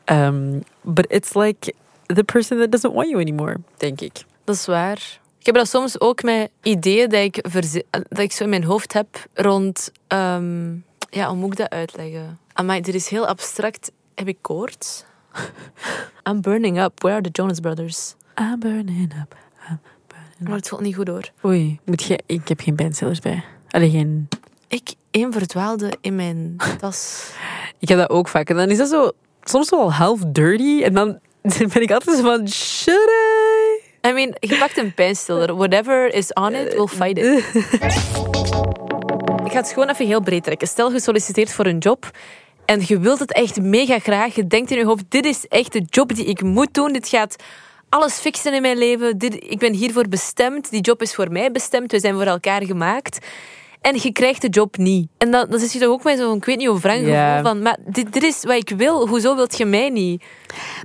Um, 0.06 0.64
but 0.82 1.06
it's 1.10 1.34
like 1.34 1.74
the 2.16 2.24
person 2.24 2.58
that 2.60 2.72
doesn't 2.72 2.94
want 2.94 3.10
you 3.10 3.22
anymore, 3.22 3.58
denk 3.78 4.02
ik. 4.02 4.24
Dat 4.44 4.56
is 4.56 4.66
waar. 4.66 5.20
Ik 5.40 5.46
heb 5.46 5.56
dat 5.56 5.68
soms 5.70 6.00
ook 6.00 6.24
met 6.24 6.50
ideeën 6.62 7.10
dat 7.10 7.20
ik, 7.20 7.40
verzi- 7.50 7.82
dat 7.90 8.20
ik 8.20 8.32
zo 8.32 8.44
in 8.44 8.50
mijn 8.50 8.64
hoofd 8.64 8.94
heb 8.94 9.26
rond... 9.34 9.92
ehm, 10.08 10.74
ja, 11.10 11.28
hoe 11.28 11.38
moet 11.38 11.52
ik 11.52 11.58
dat 11.58 11.70
uitleggen? 11.70 12.40
Amai, 12.54 12.82
dit 12.82 12.96
is 12.96 13.08
heel 13.08 13.28
abstract. 13.28 13.92
Heb 14.16 14.28
ik 14.28 14.38
koorts? 14.42 15.04
I'm 16.30 16.42
burning 16.42 16.80
up. 16.82 17.02
Where 17.02 17.16
are 17.16 17.24
the 17.24 17.42
Jonas 17.42 17.60
Brothers? 17.60 18.16
I'm 18.40 18.60
burning 18.60 19.14
up. 19.22 19.36
I'm 19.70 19.80
burning 20.08 20.40
Maar 20.48 20.56
het 20.56 20.68
voelt 20.68 20.82
niet 20.82 20.96
goed 20.96 21.06
door. 21.06 21.30
Oei, 21.46 21.80
moet 21.86 22.04
je, 22.04 22.20
ik 22.26 22.48
heb 22.48 22.60
geen 22.60 22.76
pijnstillers 22.76 23.20
bij. 23.20 23.44
Alleen 23.70 23.92
geen... 23.92 24.28
Ik 24.68 24.94
één 25.12 25.32
verdwaalde 25.32 25.94
in 26.02 26.16
mijn 26.16 26.56
tas. 26.80 27.30
Ik 27.80 27.90
heb 27.90 27.98
dat 27.98 28.10
ook 28.10 28.28
vaak. 28.28 28.50
En 28.50 28.56
dan 28.56 28.70
is 28.70 28.78
dat 28.78 28.90
zo 28.90 29.12
soms 29.44 29.70
wel 29.70 29.94
half 29.94 30.20
dirty. 30.28 30.82
En 30.84 30.94
dan 30.94 31.20
ben 31.74 31.82
ik 31.82 31.92
altijd 31.92 32.18
zo 32.18 32.24
van, 32.24 32.48
should 32.50 33.10
I? 33.10 34.08
I 34.08 34.12
mean, 34.12 34.36
je 34.40 34.58
pakt 34.58 34.78
een 34.78 34.94
pijnstiller. 34.94 35.56
Whatever 35.64 36.14
is 36.14 36.34
on 36.34 36.54
it, 36.54 36.74
we'll 36.74 36.88
fight 36.88 37.18
it. 37.18 37.44
Ik 39.46 39.52
ga 39.52 39.58
het 39.58 39.74
gewoon 39.74 39.90
even 39.90 40.08
heel 40.08 40.22
breed 40.22 40.44
trekken. 40.44 40.68
Stel, 40.68 40.92
je 40.92 41.00
solliciteert 41.00 41.52
voor 41.52 41.66
een 41.66 41.78
job 41.78 42.12
en 42.66 42.82
je 42.86 43.00
wilt 43.00 43.20
het 43.20 43.34
echt 43.34 43.62
mega 43.62 44.00
graag. 44.00 44.36
Je 44.36 44.48
denkt 44.48 44.72
in 44.72 44.78
je 44.78 44.86
hoofd, 44.86 45.04
dit 45.10 45.26
is 45.26 45.48
echt 45.48 45.74
de 45.74 45.84
job 45.90 46.16
die 46.16 46.26
ik 46.26 46.42
moet 46.42 46.74
doen. 46.74 46.94
Dit 46.94 47.08
gaat 47.08 47.36
alles 47.90 48.14
fixen 48.14 48.54
in 48.54 48.62
mijn 48.62 48.78
leven. 48.78 49.18
Dit, 49.18 49.34
ik 49.34 49.60
ben 49.60 49.74
hiervoor 49.74 50.08
bestemd. 50.08 50.70
Die 50.70 50.82
job 50.82 51.02
is 51.02 51.16
voor 51.16 51.32
mij 51.32 51.52
bestemd. 51.52 51.92
We 51.92 52.00
zijn 52.00 52.14
voor 52.14 52.26
elkaar 52.26 52.64
gemaakt. 52.64 53.18
En 53.84 53.96
je 54.02 54.12
krijgt 54.12 54.42
de 54.42 54.50
job 54.50 54.78
niet. 54.78 55.08
En 55.18 55.32
dan, 55.32 55.50
dan 55.50 55.60
zit 55.60 55.72
je 55.74 55.80
toch 55.80 55.90
ook 55.90 56.04
met 56.04 56.18
zo'n, 56.18 56.38
ik 56.38 56.46
weet 56.46 56.58
niet 56.58 56.82
Ja. 57.06 57.38
gevoel 57.38 57.52
van, 57.52 57.62
maar 57.62 57.78
dit, 57.86 58.14
dit 58.14 58.24
is 58.24 58.44
wat 58.44 58.56
ik 58.56 58.70
wil. 58.78 59.08
Hoezo 59.08 59.36
wilt 59.36 59.58
je 59.58 59.66
mij 59.66 59.90
niet? 59.90 60.24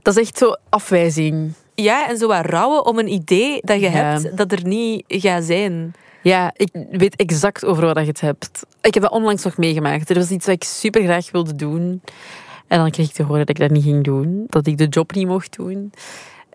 Dat 0.03 0.17
is 0.17 0.23
echt 0.23 0.39
zo 0.39 0.57
afwijzing. 0.69 1.53
Ja, 1.75 2.09
en 2.09 2.17
zo 2.19 2.27
wat 2.29 2.47
rouwen 2.47 2.87
om 2.87 2.99
een 2.99 3.13
idee 3.13 3.61
dat 3.63 3.81
je 3.81 3.89
hebt 3.89 4.37
dat 4.37 4.53
er 4.53 4.67
niet 4.67 5.05
gaat 5.07 5.45
zijn. 5.45 5.95
Ja, 6.23 6.53
ik 6.57 6.69
weet 6.91 7.17
exact 7.17 7.65
over 7.65 7.87
wat 7.87 7.99
je 7.99 8.05
het 8.09 8.21
hebt. 8.21 8.67
Ik 8.81 8.95
heb 8.95 9.03
dat 9.03 9.13
onlangs 9.13 9.45
nog 9.45 9.57
meegemaakt. 9.57 10.11
Er 10.11 10.17
was 10.17 10.31
iets 10.31 10.47
wat 10.47 10.55
ik 10.55 10.65
super 10.65 11.03
graag 11.03 11.31
wilde 11.31 11.57
doen. 11.57 12.03
En 12.67 12.79
dan 12.79 12.91
kreeg 12.91 13.09
ik 13.09 13.15
te 13.15 13.23
horen 13.23 13.39
dat 13.39 13.49
ik 13.49 13.59
dat 13.59 13.71
niet 13.71 13.83
ging 13.85 14.05
doen. 14.05 14.45
Dat 14.49 14.67
ik 14.67 14.79
de 14.79 14.87
job 14.87 15.13
niet 15.13 15.27
mocht 15.27 15.57
doen. 15.57 15.93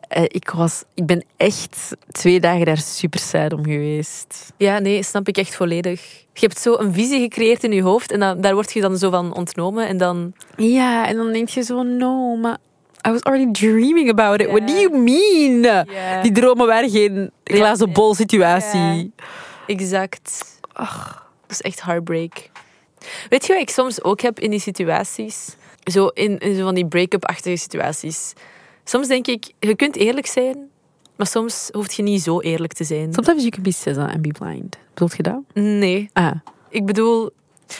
Eh, 0.07 0.23
Ik, 0.27 0.49
was, 0.49 0.83
ik 0.93 1.05
ben 1.05 1.23
echt 1.37 1.95
twee 2.11 2.39
dagen 2.39 2.65
daar 2.65 2.77
super 2.77 3.19
sad 3.19 3.53
om 3.53 3.63
geweest. 3.63 4.53
Ja, 4.57 4.79
nee, 4.79 5.03
snap 5.03 5.27
ik 5.27 5.37
echt 5.37 5.55
volledig. 5.55 6.01
Je 6.33 6.45
hebt 6.47 6.59
zo 6.59 6.75
een 6.77 6.93
visie 6.93 7.19
gecreëerd 7.19 7.63
in 7.63 7.71
je 7.71 7.81
hoofd 7.81 8.11
en 8.11 8.19
dan, 8.19 8.41
daar 8.41 8.53
word 8.53 8.73
je 8.73 8.81
dan 8.81 8.97
zo 8.97 9.09
van 9.09 9.35
ontnomen. 9.35 9.87
En 9.87 9.97
dan... 9.97 10.33
Ja, 10.57 11.07
en 11.07 11.15
dan 11.15 11.31
denk 11.31 11.49
je 11.49 11.61
zo, 11.61 11.83
no, 11.83 12.35
maar 12.35 12.57
I 13.07 13.11
was 13.11 13.23
already 13.23 13.51
dreaming 13.51 14.09
about 14.09 14.41
it. 14.41 14.47
What 14.47 14.67
do 14.67 14.73
you 14.73 14.97
mean? 14.97 15.85
Die 16.21 16.31
dromen 16.31 16.67
waren 16.67 16.89
geen 16.89 17.31
glazen 17.43 17.91
bol 17.93 18.15
situatie. 18.15 19.11
Exact. 19.67 20.59
Dat 20.73 21.49
is 21.49 21.61
echt 21.61 21.81
heartbreak. 21.81 22.49
Weet 23.29 23.45
je 23.45 23.53
wat 23.53 23.61
ik 23.61 23.69
soms 23.69 24.03
ook 24.03 24.21
heb 24.21 24.39
in 24.39 24.49
die 24.49 24.59
situaties? 24.59 25.55
Zo 25.83 26.07
in, 26.07 26.37
in 26.39 26.55
zo 26.55 26.63
van 26.63 26.75
die 26.75 26.85
break-up-achtige 26.87 27.55
situaties. 27.55 28.33
Soms 28.83 29.07
denk 29.07 29.27
ik, 29.27 29.51
je 29.59 29.75
kunt 29.75 29.95
eerlijk 29.95 30.27
zijn, 30.27 30.57
maar 31.15 31.27
soms 31.27 31.69
hoef 31.71 31.91
je 31.93 32.03
niet 32.03 32.21
zo 32.21 32.39
eerlijk 32.39 32.73
te 32.73 32.83
zijn. 32.83 33.13
Sometimes 33.13 33.41
you 33.43 33.49
can 33.49 33.63
be 33.63 33.71
SZA 33.71 34.05
and 34.13 34.21
be 34.21 34.31
blind. 34.39 34.77
Bedoelt 34.93 35.15
je 35.17 35.23
dat? 35.23 35.39
Nee. 35.53 36.09
Ah, 36.13 36.31
Ik 36.69 36.85
bedoel, 36.85 37.29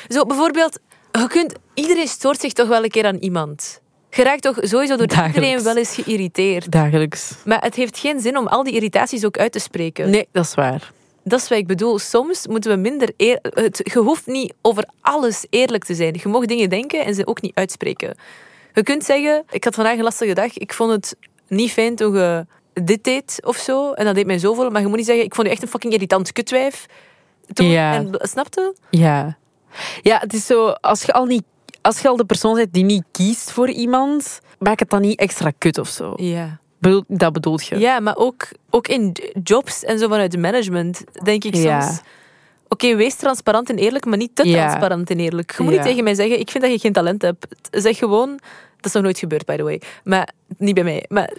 zo 0.08 0.26
bijvoorbeeld, 0.26 0.80
je 1.12 1.28
kunt, 1.28 1.54
iedereen 1.74 2.08
stoort 2.08 2.40
zich 2.40 2.54
toch 2.54 2.68
wel 2.68 2.84
een 2.84 2.90
keer 2.90 3.06
aan 3.06 3.16
iemand. 3.18 3.82
Je 4.10 4.24
raakt 4.24 4.42
toch 4.42 4.58
sowieso 4.62 4.96
door 4.96 5.08
Dagelijks. 5.08 5.36
iedereen 5.36 5.64
wel 5.64 5.78
eens 5.78 5.94
geïrriteerd. 5.96 6.72
dagelijks. 6.72 7.32
Maar 7.46 7.62
het 7.62 7.76
heeft 7.76 7.98
geen 7.98 8.20
zin 8.20 8.38
om 8.38 8.48
al 8.48 8.64
die 8.64 8.74
irritaties 8.74 9.26
ook 9.26 9.38
uit 9.38 9.52
te 9.52 9.60
spreken. 9.60 10.10
Nee, 10.10 10.28
dat 10.32 10.46
is 10.46 10.54
waar. 10.54 10.92
Dat 11.24 11.40
is 11.42 11.48
wat 11.48 11.58
ik 11.58 11.68
bedoel. 11.68 12.00
Soms 12.00 12.48
moeten 12.48 12.72
we 12.72 12.78
minder... 12.78 13.10
Eer... 13.18 13.40
Het, 13.42 13.82
je 13.94 14.00
hoeft 14.00 14.26
niet 14.28 14.54
over 14.62 14.90
alles 15.02 15.46
eerlijk 15.50 15.84
te 15.84 15.96
zijn. 15.96 16.20
Je 16.24 16.30
mag 16.30 16.46
dingen 16.46 16.70
denken 16.70 17.06
en 17.06 17.16
ze 17.16 17.28
ook 17.28 17.42
niet 17.42 17.56
uitspreken. 17.56 18.16
Je 18.74 18.84
kunt 18.84 19.04
zeggen, 19.04 19.44
ik 19.52 19.64
had 19.64 19.76
vandaag 19.76 19.98
een 19.98 20.04
lastige 20.04 20.34
dag. 20.34 20.58
Ik 20.58 20.74
vond 20.74 20.92
het 20.92 21.16
niet 21.48 21.72
fijn 21.72 21.96
toen 21.96 22.14
je 22.16 22.46
dit 22.74 23.04
deed 23.04 23.40
of 23.46 23.58
zo. 23.58 23.92
En 23.92 24.06
dat 24.06 24.16
deed 24.16 24.26
mij 24.26 24.40
zoveel. 24.40 24.70
Maar 24.70 24.82
je 24.82 24.88
moet 24.88 24.98
niet 24.98 25.06
zeggen, 25.06 25.26
ik 25.26 25.36
vond 25.36 25.48
je 25.48 25.54
echt 25.54 25.62
een 25.62 25.68
fucking 25.70 25.94
irritant 25.94 26.32
kutwijf. 26.32 26.86
Toen, 27.54 27.68
Ja. 27.68 27.94
en, 27.94 28.10
snapte? 28.22 28.76
Ja. 28.90 29.38
Ja, 30.02 30.20
het 30.20 30.34
is 30.34 30.46
zo, 30.46 30.68
als 30.70 31.02
je 31.04 31.14
al, 31.14 31.26
niet, 31.26 31.44
als 31.82 32.00
je 32.00 32.08
al 32.08 32.16
de 32.16 32.26
persoon 32.26 32.56
bent 32.56 32.74
die 32.74 32.84
niet 32.84 33.04
kiest 33.12 33.52
voor 33.52 33.70
iemand, 33.70 34.40
maak 34.60 34.80
het 34.80 34.90
dan 34.90 35.02
niet 35.02 35.20
extra 35.20 35.52
kut 35.58 35.78
of 35.78 35.88
zo. 35.90 36.14
Ja. 36.16 36.60
Bedoel, 36.80 37.04
dat 37.08 37.34
bedoelt 37.34 37.66
je? 37.66 37.78
Ja, 37.80 38.00
maar 38.00 38.16
ook, 38.18 38.48
ook 38.70 38.88
in 38.88 39.16
jobs 39.44 39.84
en 39.84 40.00
zo 40.00 40.08
vanuit 40.08 40.32
de 40.32 40.38
management 40.38 41.04
denk 41.24 41.44
ik 41.44 41.56
Ja. 41.56 41.82
soms... 41.82 42.02
Oké, 42.74 42.96
wees 42.96 43.16
transparant 43.16 43.70
en 43.70 43.78
eerlijk, 43.78 44.06
maar 44.06 44.18
niet 44.18 44.36
te 44.36 44.48
Ja. 44.48 44.54
transparant 44.66 45.10
en 45.10 45.20
eerlijk. 45.20 45.54
Je 45.58 45.64
moet 45.64 45.72
Ja. 45.74 45.78
niet 45.80 45.88
tegen 45.88 46.04
mij 46.04 46.14
zeggen, 46.16 46.40
ik 46.40 46.50
vind 46.52 46.64
dat 46.64 46.74
je 46.74 46.80
geen 46.80 46.94
talent 46.94 47.22
hebt. 47.22 47.48
Zeg 47.72 47.98
gewoon... 47.98 48.40
Dat 48.76 48.86
is 48.86 48.94
nog 48.94 49.04
nooit 49.04 49.20
gebeurd, 49.20 49.46
by 49.46 49.56
the 49.56 49.64
way. 49.64 49.82
Maar 50.04 50.30
niet 50.58 50.74
bij 50.76 50.84
mij. 50.84 51.06
Maar, 51.10 51.34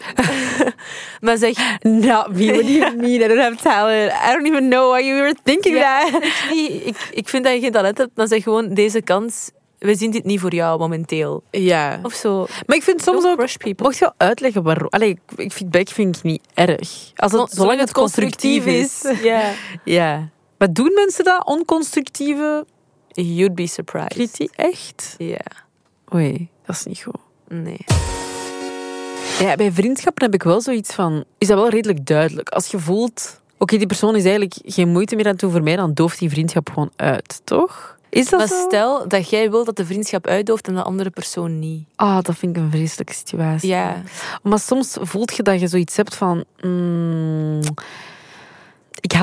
maar 1.20 1.36
zeg... 1.36 1.56
Not 1.82 2.28
me. 2.28 2.46
What 2.52 2.62
do 2.62 2.70
you 2.70 2.96
mean? 2.96 3.20
I 3.20 3.28
don't 3.28 3.38
have 3.40 3.56
talent. 3.62 4.12
I 4.12 4.32
don't 4.32 4.46
even 4.46 4.68
know 4.68 4.90
why 4.92 5.06
you 5.06 5.20
were 5.20 5.34
thinking 5.44 5.76
Ja, 5.76 6.10
that. 6.10 6.24
ik, 6.84 6.96
ik 7.10 7.28
vind 7.28 7.44
dat 7.44 7.52
je 7.52 7.60
geen 7.60 7.72
talent 7.72 7.98
hebt, 7.98 8.10
dan 8.14 8.28
zeg 8.28 8.42
gewoon 8.42 8.74
deze 8.74 9.02
kans... 9.02 9.50
We 9.78 9.94
zien 9.94 10.10
dit 10.10 10.24
niet 10.24 10.40
voor 10.40 10.54
jou 10.54 10.78
momenteel. 10.78 11.42
Ja. 11.50 11.98
Of 12.02 12.12
zo. 12.14 12.46
Maar 12.66 12.76
ik 12.76 12.82
vind 12.82 13.02
soms 13.02 13.22
Don't 13.22 13.40
ook... 13.40 13.78
Mocht 13.82 13.98
je 13.98 14.04
wel 14.04 14.14
uitleggen 14.16 14.62
waarom? 14.62 14.86
Allee, 14.90 15.18
ik- 15.36 15.52
feedback 15.52 15.88
vind 15.88 16.16
ik 16.16 16.22
niet 16.22 16.42
erg. 16.54 17.10
Als 17.16 17.32
het, 17.32 17.50
zolang 17.50 17.80
het 17.80 17.92
constructief 17.92 18.66
is. 18.66 19.04
Ja. 19.22 19.42
Ja. 19.84 20.28
Maar 20.58 20.72
doen 20.72 20.92
mensen 20.94 21.24
dat? 21.24 21.46
Onconstructieve 21.46 22.66
You'd 23.08 23.54
be 23.54 23.66
surprised. 23.66 24.08
kritiek? 24.12 24.50
Echt? 24.56 25.14
Ja. 25.18 25.44
Oei, 26.14 26.48
dat 26.66 26.76
is 26.76 26.84
niet 26.84 27.02
goed. 27.02 27.20
Nee. 27.48 27.84
Ja, 29.38 29.54
bij 29.56 29.72
vriendschappen 29.72 30.24
heb 30.24 30.34
ik 30.34 30.42
wel 30.42 30.60
zoiets 30.60 30.94
van... 30.94 31.24
Is 31.38 31.48
dat 31.48 31.58
wel 31.58 31.68
redelijk 31.68 32.06
duidelijk. 32.06 32.48
Als 32.48 32.66
je 32.66 32.78
voelt... 32.78 33.40
Oké, 33.58 33.76
die 33.76 33.86
persoon 33.86 34.16
is 34.16 34.22
eigenlijk 34.22 34.54
geen 34.64 34.88
moeite 34.88 35.16
meer 35.16 35.24
aan 35.24 35.30
het 35.30 35.40
doen 35.40 35.50
voor 35.50 35.62
mij, 35.62 35.76
dan 35.76 35.94
dooft 35.94 36.18
die 36.18 36.30
vriendschap 36.30 36.68
gewoon 36.68 36.90
uit, 36.96 37.40
toch? 37.44 37.96
Is 38.08 38.28
dat 38.28 38.38
Maar 38.38 38.48
zo? 38.48 38.64
stel 38.68 39.08
dat 39.08 39.30
jij 39.30 39.50
wil 39.50 39.64
dat 39.64 39.76
de 39.76 39.86
vriendschap 39.86 40.26
uitdooft 40.26 40.68
en 40.68 40.74
de 40.74 40.82
andere 40.82 41.10
persoon 41.10 41.58
niet. 41.58 41.84
Ah, 41.96 42.22
dat 42.22 42.36
vind 42.36 42.56
ik 42.56 42.62
een 42.62 42.70
vreselijke 42.70 43.12
situatie. 43.14 43.68
Ja. 43.68 44.02
Maar 44.42 44.58
soms 44.58 44.96
voelt 45.00 45.36
je 45.36 45.42
dat 45.42 45.60
je 45.60 45.68
zoiets 45.68 45.96
hebt 45.96 46.14
van... 46.14 46.44
mm, 46.60 47.60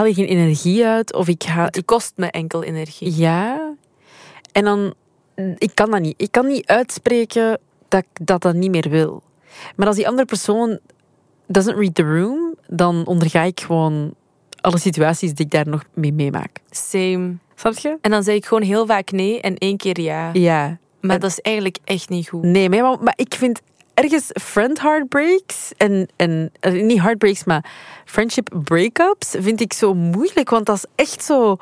haal 0.01 0.13
hier 0.13 0.27
geen 0.27 0.37
energie 0.37 0.85
uit, 0.85 1.13
of 1.13 1.27
ik 1.27 1.43
haal... 1.43 1.65
Het 1.65 1.85
kost 1.85 2.13
me 2.15 2.27
enkel 2.27 2.63
energie. 2.63 3.15
Ja. 3.15 3.73
En 4.51 4.63
dan... 4.63 4.93
Ik 5.57 5.71
kan 5.73 5.91
dat 5.91 6.01
niet. 6.01 6.13
Ik 6.17 6.31
kan 6.31 6.47
niet 6.47 6.67
uitspreken 6.67 7.59
dat 7.87 8.01
ik 8.01 8.25
dat, 8.25 8.41
dat 8.41 8.53
niet 8.53 8.71
meer 8.71 8.89
wil. 8.89 9.23
Maar 9.75 9.87
als 9.87 9.95
die 9.95 10.07
andere 10.07 10.25
persoon 10.25 10.79
doesn't 11.47 11.77
read 11.77 11.95
the 11.95 12.03
room, 12.03 12.55
dan 12.67 13.05
onderga 13.05 13.41
ik 13.41 13.59
gewoon 13.59 14.13
alle 14.61 14.77
situaties 14.77 15.33
die 15.33 15.45
ik 15.45 15.51
daar 15.51 15.67
nog 15.67 15.83
mee 15.93 16.13
meemaak. 16.13 16.59
Same. 16.69 17.37
Snap 17.55 17.77
je? 17.77 17.97
En 18.01 18.11
dan 18.11 18.23
zeg 18.23 18.35
ik 18.35 18.45
gewoon 18.45 18.63
heel 18.63 18.85
vaak 18.85 19.11
nee 19.11 19.41
en 19.41 19.57
één 19.57 19.77
keer 19.77 20.01
ja. 20.01 20.29
Ja. 20.33 20.77
Maar 21.01 21.19
dat 21.19 21.29
is 21.29 21.39
eigenlijk 21.39 21.77
echt 21.83 22.09
niet 22.09 22.29
goed. 22.29 22.43
Nee, 22.43 22.69
maar, 22.69 22.97
maar 23.03 23.13
ik 23.15 23.33
vind 23.33 23.61
ergens 24.03 24.29
friend 24.41 24.79
heartbreaks 24.81 25.71
en, 25.77 26.07
en 26.15 26.51
eh, 26.59 26.71
niet 26.83 26.99
heartbreaks, 27.01 27.43
maar 27.43 27.65
friendship 28.05 28.49
breakups 28.63 29.35
vind 29.39 29.61
ik 29.61 29.73
zo 29.73 29.93
moeilijk, 29.93 30.49
want 30.49 30.65
dat 30.65 30.75
is 30.75 30.85
echt 30.95 31.23
zo 31.23 31.57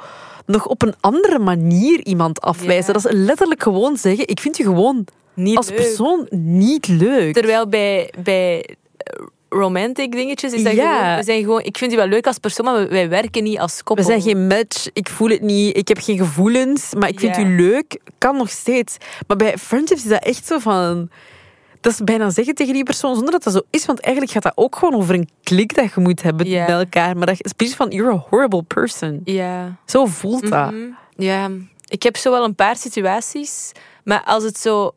nog 0.45 0.65
op 0.65 0.81
een 0.81 0.93
andere 0.99 1.39
manier 1.39 2.05
iemand 2.05 2.41
afwijzen. 2.41 2.93
Dat 2.93 3.05
is 3.05 3.11
letterlijk 3.11 3.63
gewoon 3.63 3.97
zeggen, 3.97 4.27
ik 4.27 4.39
vind 4.39 4.57
je 4.57 4.63
gewoon 4.63 5.05
Niet 5.33 5.57
als 5.57 5.67
leuk. 5.69 5.75
persoon 5.77 6.27
niet 6.29 6.87
leuk. 6.87 7.33
Terwijl 7.33 7.67
bij, 7.67 8.13
bij 8.23 8.65
eh, 8.97 9.25
romantic 9.49 10.11
dingetjes 10.11 10.53
is 10.53 10.63
dat 10.63 10.73
Ja. 10.73 10.97
gewoon, 11.01 11.15
we 11.17 11.23
zijn 11.23 11.41
gewoon... 11.43 11.61
Ik 11.63 11.77
vind 11.77 11.93
u 11.93 11.95
wel 11.95 12.07
leuk 12.07 12.27
als 12.27 12.37
persoon, 12.37 12.65
maar 12.65 12.79
we- 12.79 12.87
wij 12.87 13.09
werken 13.09 13.43
niet 13.43 13.59
als 13.59 13.77
We 13.77 13.83
koppel. 13.83 14.05
zijn 14.05 14.21
geen 14.21 14.47
match, 14.47 14.87
ik 14.93 15.09
voel 15.09 15.29
het 15.29 15.41
niet, 15.41 15.77
ik 15.77 15.87
heb 15.87 15.97
geen 16.01 16.17
gevoelens, 16.17 16.93
maar 16.97 17.09
ik 17.09 17.19
vind 17.19 17.35
Ja. 17.35 17.41
u 17.41 17.55
leuk. 17.55 17.99
Kan 18.17 18.37
nog 18.37 18.49
steeds. 18.49 18.97
Maar 19.27 19.37
bij 19.37 19.57
friendships 19.57 20.03
is 20.03 20.09
dat 20.09 20.23
echt 20.23 20.45
zo 20.47 20.59
van... 20.59 21.09
Dat 21.81 21.91
is 21.93 21.99
bijna 22.03 22.29
zeggen 22.29 22.55
tegen 22.55 22.73
die 22.73 22.83
persoon 22.83 23.15
zonder 23.15 23.31
dat 23.31 23.43
dat 23.43 23.53
zo 23.53 23.61
is. 23.69 23.85
Want 23.85 23.99
eigenlijk 23.99 24.33
gaat 24.33 24.43
dat 24.43 24.51
ook 24.55 24.75
gewoon 24.75 24.93
over 24.95 25.15
een 25.15 25.29
klik 25.43 25.75
dat 25.75 25.93
je 25.93 26.01
moet 26.01 26.21
hebben 26.21 26.47
Ja. 26.47 26.61
met 26.61 26.69
elkaar. 26.77 27.17
Maar 27.17 27.25
dat 27.25 27.35
is 27.39 27.51
precies 27.53 27.75
van, 27.75 27.89
you're 27.89 28.11
a 28.13 28.25
horrible 28.29 28.63
person. 28.63 29.21
Ja. 29.23 29.75
Zo 29.85 30.05
voelt 30.05 30.49
dat. 30.49 30.71
Mhm. 30.71 30.87
Ja, 31.15 31.49
ik 31.87 32.03
heb 32.03 32.17
zo 32.17 32.31
wel 32.31 32.43
een 32.43 32.55
paar 32.55 32.75
situaties. 32.75 33.71
Maar 34.03 34.23
als 34.23 34.43
het 34.43 34.57
zo 34.57 34.91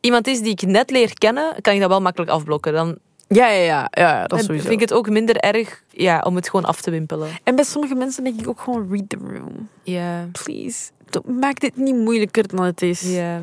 iemand 0.00 0.26
is 0.26 0.40
die 0.40 0.50
ik 0.52 0.62
net 0.62 0.90
leer 0.90 1.18
kennen, 1.18 1.54
kan 1.60 1.74
ik 1.74 1.80
dat 1.80 1.88
wel 1.88 2.00
makkelijk 2.00 2.30
afblokken. 2.30 2.72
Dan 2.72 2.98
Ja, 3.28 3.48
ja, 3.48 3.62
ja. 3.62 3.88
ja 3.90 4.26
dat 4.26 4.38
is 4.40 4.46
vind 4.46 4.58
sowieso. 4.58 4.70
ik 4.70 4.80
het 4.80 4.92
ook 4.92 5.10
minder 5.10 5.36
erg 5.36 5.82
ja, 5.90 6.20
om 6.26 6.36
het 6.36 6.48
gewoon 6.50 6.64
af 6.66 6.80
te 6.80 6.90
wimpelen. 6.90 7.28
En 7.44 7.54
bij 7.54 7.64
sommige 7.64 7.94
mensen 7.94 8.24
denk 8.24 8.40
ik 8.40 8.48
ook 8.48 8.60
gewoon, 8.60 8.86
read 8.90 9.08
the 9.08 9.16
room. 9.20 9.68
Ja. 9.82 10.28
Please. 10.44 10.90
Maak 11.24 11.60
dit 11.60 11.76
niet 11.76 11.94
moeilijker 11.96 12.48
dan 12.48 12.64
het 12.64 12.82
is. 12.82 13.00
ja. 13.00 13.40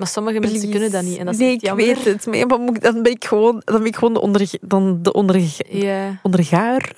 Maar 0.00 0.08
sommige 0.08 0.40
mensen 0.40 0.70
kunnen 0.70 0.90
dat 0.90 1.02
niet. 1.02 1.18
En 1.18 1.24
dat 1.24 1.34
is 1.34 1.40
nee, 1.40 1.52
ik 1.52 1.60
jammer. 1.60 1.86
weet 1.86 2.04
het. 2.04 2.26
Maar 2.26 2.48
dan 2.80 3.02
ben 3.02 3.12
ik 3.12 3.24
gewoon, 3.24 3.62
dan 3.64 3.78
ben 3.78 3.86
ik 3.86 3.96
gewoon 3.96 4.12
de, 4.14 4.20
onderge, 4.20 4.58
dan 4.62 4.98
de 5.02 5.12
ondergaar. 6.22 6.92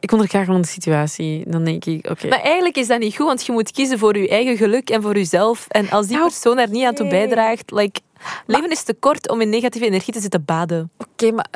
Ik 0.00 0.12
onderga 0.12 0.44
gewoon 0.44 0.60
de 0.60 0.66
situatie. 0.66 1.44
Dan 1.46 1.64
denk 1.64 1.84
ik, 1.84 2.10
oké. 2.10 2.28
Maar 2.28 2.40
eigenlijk 2.40 2.76
is 2.76 2.86
dat 2.86 2.98
niet 2.98 3.16
goed, 3.16 3.26
want 3.26 3.46
je 3.46 3.52
moet 3.52 3.70
kiezen 3.70 3.98
voor 3.98 4.16
je 4.16 4.28
eigen 4.28 4.56
geluk 4.56 4.90
en 4.90 5.02
voor 5.02 5.14
jezelf. 5.14 5.66
En 5.68 5.90
als 5.90 6.06
die 6.06 6.16
Nou, 6.16 6.28
persoon 6.28 6.58
er 6.58 6.70
niet 6.70 6.84
aan 6.84 6.94
toe 6.94 7.08
bijdraagt, 7.08 7.70
like, 7.70 8.00
leven 8.46 8.70
is 8.70 8.82
te 8.82 8.94
kort 8.94 9.30
om 9.30 9.40
in 9.40 9.48
negatieve 9.48 9.86
energie 9.86 10.12
te 10.12 10.20
zitten 10.20 10.44
baden. 10.44 10.90
Oké, 10.98 11.30
maar 11.30 11.48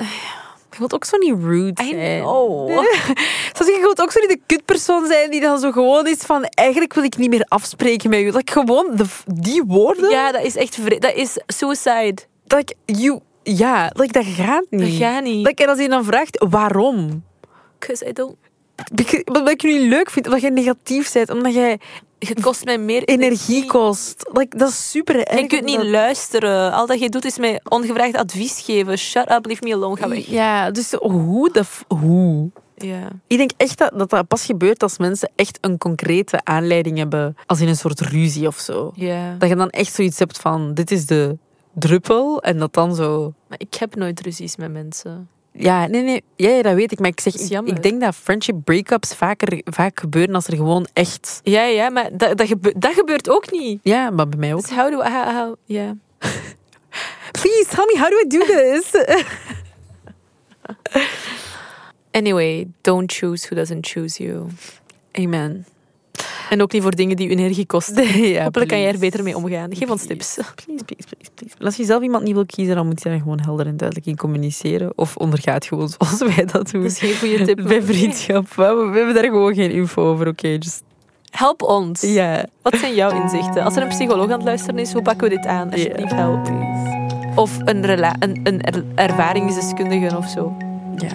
je 0.70 0.78
wilt 0.78 0.94
ook 0.94 1.04
zo 1.04 1.16
niet 1.16 1.34
rude 1.42 1.82
zijn. 1.84 2.20
know. 2.20 2.68
Zoals 3.56 3.72
je 3.74 3.78
wilt 3.80 4.00
ook 4.00 4.12
zo 4.12 4.20
niet 4.20 4.28
de 4.28 4.40
kutpersoon 4.46 5.06
zijn 5.06 5.30
die 5.30 5.40
dan 5.40 5.58
zo 5.58 5.72
gewoon 5.72 6.06
is 6.06 6.18
van 6.18 6.44
eigenlijk 6.44 6.94
wil 6.94 7.04
ik 7.04 7.16
niet 7.16 7.30
meer 7.30 7.44
afspreken 7.48 8.10
met 8.10 8.18
je. 8.20 8.32
Dat 8.32 8.40
ik 8.40 8.50
gewoon 8.50 8.96
de, 8.96 9.04
die 9.26 9.62
woorden, 9.66 10.10
Ja, 10.10 10.32
dat 10.32 10.42
is 10.42 10.56
echt 10.56 11.00
dat 11.00 11.14
is 11.14 11.38
suicide. 11.46 12.18
dat 12.44 12.58
ik, 12.58 12.74
you, 12.84 13.20
ja, 13.42 13.88
dat 13.88 14.24
gaat 14.24 14.66
niet. 14.70 14.80
Dat 14.80 15.08
gaat 15.08 15.22
niet. 15.22 15.44
Dat 15.44 15.54
en 15.54 15.68
als 15.68 15.78
je 15.78 15.88
dan 15.88 16.04
vraagt 16.04 16.44
waarom, 16.48 17.24
Because 17.78 18.08
I 18.08 18.12
don't... 18.12 18.36
omdat 19.24 19.50
ik 19.50 19.62
niet 19.62 19.80
leuk 19.80 20.10
vind, 20.10 20.26
omdat 20.26 20.40
jij 20.40 20.50
negatief 20.50 21.12
bent, 21.12 21.30
omdat 21.30 21.54
jij 21.54 21.78
Het 22.18 22.40
kost 22.40 22.64
mij 22.64 22.78
meer 22.78 23.04
energie 23.04 23.66
kost. 23.66 24.30
Like, 24.32 24.56
dat 24.56 24.68
is 24.68 24.90
super 24.90 25.26
erg. 25.26 25.40
Je 25.40 25.46
kunt 25.46 25.64
niet 25.64 25.82
luisteren. 25.82 26.72
Al 26.72 26.86
dat 26.86 27.00
je 27.00 27.08
doet 27.08 27.24
is 27.24 27.38
mij 27.38 27.60
ongevraagd 27.68 28.16
advies 28.16 28.60
geven. 28.60 28.98
Shut 28.98 29.30
up, 29.30 29.46
leave 29.46 29.64
me 29.64 29.74
alone, 29.74 29.96
ga 29.96 30.08
weg. 30.08 30.26
Ja, 30.26 30.70
dus 30.70 30.92
hoe 30.92 31.52
de 31.52 31.64
hoe? 31.88 32.50
Ja. 32.76 33.08
Ik 33.26 33.36
denk 33.36 33.50
echt 33.56 33.78
dat, 33.78 33.92
dat 33.96 34.10
dat 34.10 34.28
pas 34.28 34.44
gebeurt 34.44 34.82
als 34.82 34.98
mensen 34.98 35.30
echt 35.36 35.58
een 35.60 35.78
concrete 35.78 36.40
aanleiding 36.44 36.98
hebben, 36.98 37.36
als 37.46 37.60
in 37.60 37.68
een 37.68 37.76
soort 37.76 38.00
ruzie 38.00 38.46
of 38.46 38.58
zo. 38.58 38.92
ja. 38.94 39.34
Dat 39.38 39.48
je 39.48 39.56
dan 39.56 39.70
echt 39.70 39.94
zoiets 39.94 40.18
hebt 40.18 40.38
van, 40.38 40.74
dit 40.74 40.90
is 40.90 41.06
de 41.06 41.36
druppel, 41.74 42.42
en 42.42 42.58
dat 42.58 42.74
dan 42.74 42.94
zo... 42.94 43.32
Maar 43.48 43.58
ik 43.60 43.74
heb 43.74 43.94
nooit 43.94 44.20
ruzies 44.20 44.56
met 44.56 44.72
mensen. 44.72 45.28
Ja, 45.52 45.86
nee, 45.86 46.02
nee, 46.02 46.22
ja, 46.36 46.48
ja, 46.48 46.62
dat 46.62 46.74
weet 46.74 46.92
ik, 46.92 46.98
maar 46.98 47.08
ik 47.08 47.20
zeg, 47.20 47.34
ik, 47.34 47.60
ik 47.64 47.82
denk 47.82 48.00
dat 48.00 48.14
friendship 48.14 48.56
breakups 48.64 49.14
vaker, 49.14 49.60
vaak 49.64 50.00
gebeuren 50.00 50.34
als 50.34 50.46
er 50.46 50.56
gewoon 50.56 50.86
echt... 50.92 51.40
Ja, 51.42 51.62
ja, 51.62 51.88
maar 51.90 52.08
dat, 52.16 52.38
dat, 52.38 52.46
gebe- 52.46 52.74
dat 52.76 52.92
gebeurt 52.94 53.28
ook 53.30 53.50
niet. 53.50 53.80
Ja, 53.82 54.10
maar 54.10 54.28
bij 54.28 54.38
mij 54.38 54.54
ook. 54.54 54.60
Dus 54.68 54.76
how 54.76 54.90
do 54.90 55.00
I... 55.00 55.10
How, 55.10 55.36
how- 55.36 55.54
ja. 55.64 55.94
Please, 57.40 57.66
tell 57.68 57.84
me, 57.86 57.98
how 57.98 58.10
do 58.10 58.16
I 58.18 58.26
do 58.26 58.44
this? 58.44 58.90
Anyway, 62.12 62.66
don't 62.82 63.12
choose 63.12 63.46
who 63.46 63.54
doesn't 63.56 63.86
choose 63.86 64.18
you. 64.22 64.46
Amen. 65.18 65.66
En 66.54 66.62
ook 66.62 66.72
niet 66.72 66.82
voor 66.82 66.94
dingen 66.94 67.16
die 67.16 67.28
je 67.28 67.36
energie 67.36 67.66
kosten. 67.66 68.22
ja, 68.28 68.42
Hopelijk 68.42 68.70
kan 68.70 68.80
jij 68.80 68.92
er 68.92 68.98
beter 68.98 69.22
mee 69.22 69.36
omgaan. 69.36 69.76
Geef 69.76 69.90
ons 69.90 70.06
tips. 70.06 70.34
Please, 70.34 70.84
please, 70.84 70.84
please, 71.08 71.30
please. 71.34 71.54
Als 71.64 71.76
je 71.76 71.84
zelf 71.84 72.02
iemand 72.02 72.24
niet 72.24 72.34
wil 72.34 72.46
kiezen, 72.46 72.74
dan 72.74 72.86
moet 72.86 73.02
je 73.02 73.08
daar 73.08 73.18
gewoon 73.18 73.40
helder 73.40 73.66
en 73.66 73.76
duidelijk 73.76 74.08
in 74.08 74.16
communiceren. 74.16 74.92
Of 74.94 75.16
ondergaat 75.16 75.64
gewoon 75.64 75.88
zoals 75.88 76.34
wij 76.34 76.44
dat 76.44 76.70
doen. 76.70 76.82
Dat 76.82 76.90
is 76.90 76.98
geen 76.98 77.16
goede 77.16 77.44
tip. 77.44 77.62
Bij 77.66 77.82
vriendschap. 77.82 78.54
We 78.54 78.62
hebben 78.64 79.14
daar 79.14 79.24
gewoon 79.24 79.54
geen 79.54 79.70
info 79.70 80.10
over. 80.10 80.28
Oké, 80.28 80.48
just... 80.48 80.82
Help 81.30 81.62
ons. 81.62 82.00
Ja. 82.00 82.44
Wat 82.62 82.76
zijn 82.78 82.94
jouw 82.94 83.22
inzichten? 83.22 83.62
Als 83.62 83.76
er 83.76 83.82
een 83.82 83.88
psycholoog 83.88 84.24
aan 84.24 84.30
het 84.38 84.42
luisteren 84.42 84.78
is, 84.78 84.92
hoe 84.92 85.02
pakken 85.02 85.28
we 85.28 85.34
dit 85.34 85.46
aan? 85.46 85.70
Alsjeblieft, 85.70 86.12
help. 86.12 86.50
Of 87.34 87.58
een, 87.64 87.86
rela- 87.86 88.16
een, 88.18 88.40
een 88.42 88.60
er- 88.60 88.84
ervaringsdeskundige 88.94 90.16
of 90.16 90.26
zo. 90.28 90.56
Ja. 90.96 91.08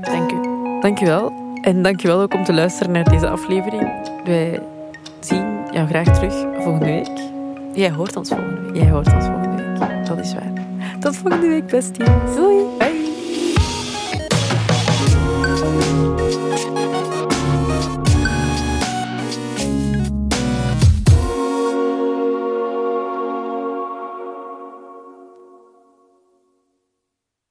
Dank 0.00 0.32
u. 0.32 0.36
Dankjewel. 0.80 1.45
En 1.66 1.82
dankjewel 1.82 2.20
ook 2.20 2.34
om 2.34 2.44
te 2.44 2.52
luisteren 2.52 2.92
naar 2.92 3.04
deze 3.04 3.28
aflevering. 3.28 3.90
Wij 4.24 4.62
zien 5.20 5.72
jou 5.72 5.88
graag 5.88 6.14
terug 6.14 6.34
volgende 6.62 6.84
week. 6.84 7.10
Jij 7.74 7.90
hoort 7.90 8.16
ons 8.16 8.28
volgende 8.28 8.60
week. 8.60 8.76
Jij 8.76 8.90
hoort 8.90 9.14
ons 9.14 9.24
volgende 9.24 9.62
week. 9.62 10.06
Dat 10.06 10.18
is 10.18 10.34
waar. 10.34 10.52
Tot 11.00 11.16
volgende 11.16 11.48
week, 11.48 11.66
besties. 11.66 12.06
Doei. 12.34 12.64
Bye. 12.78 12.95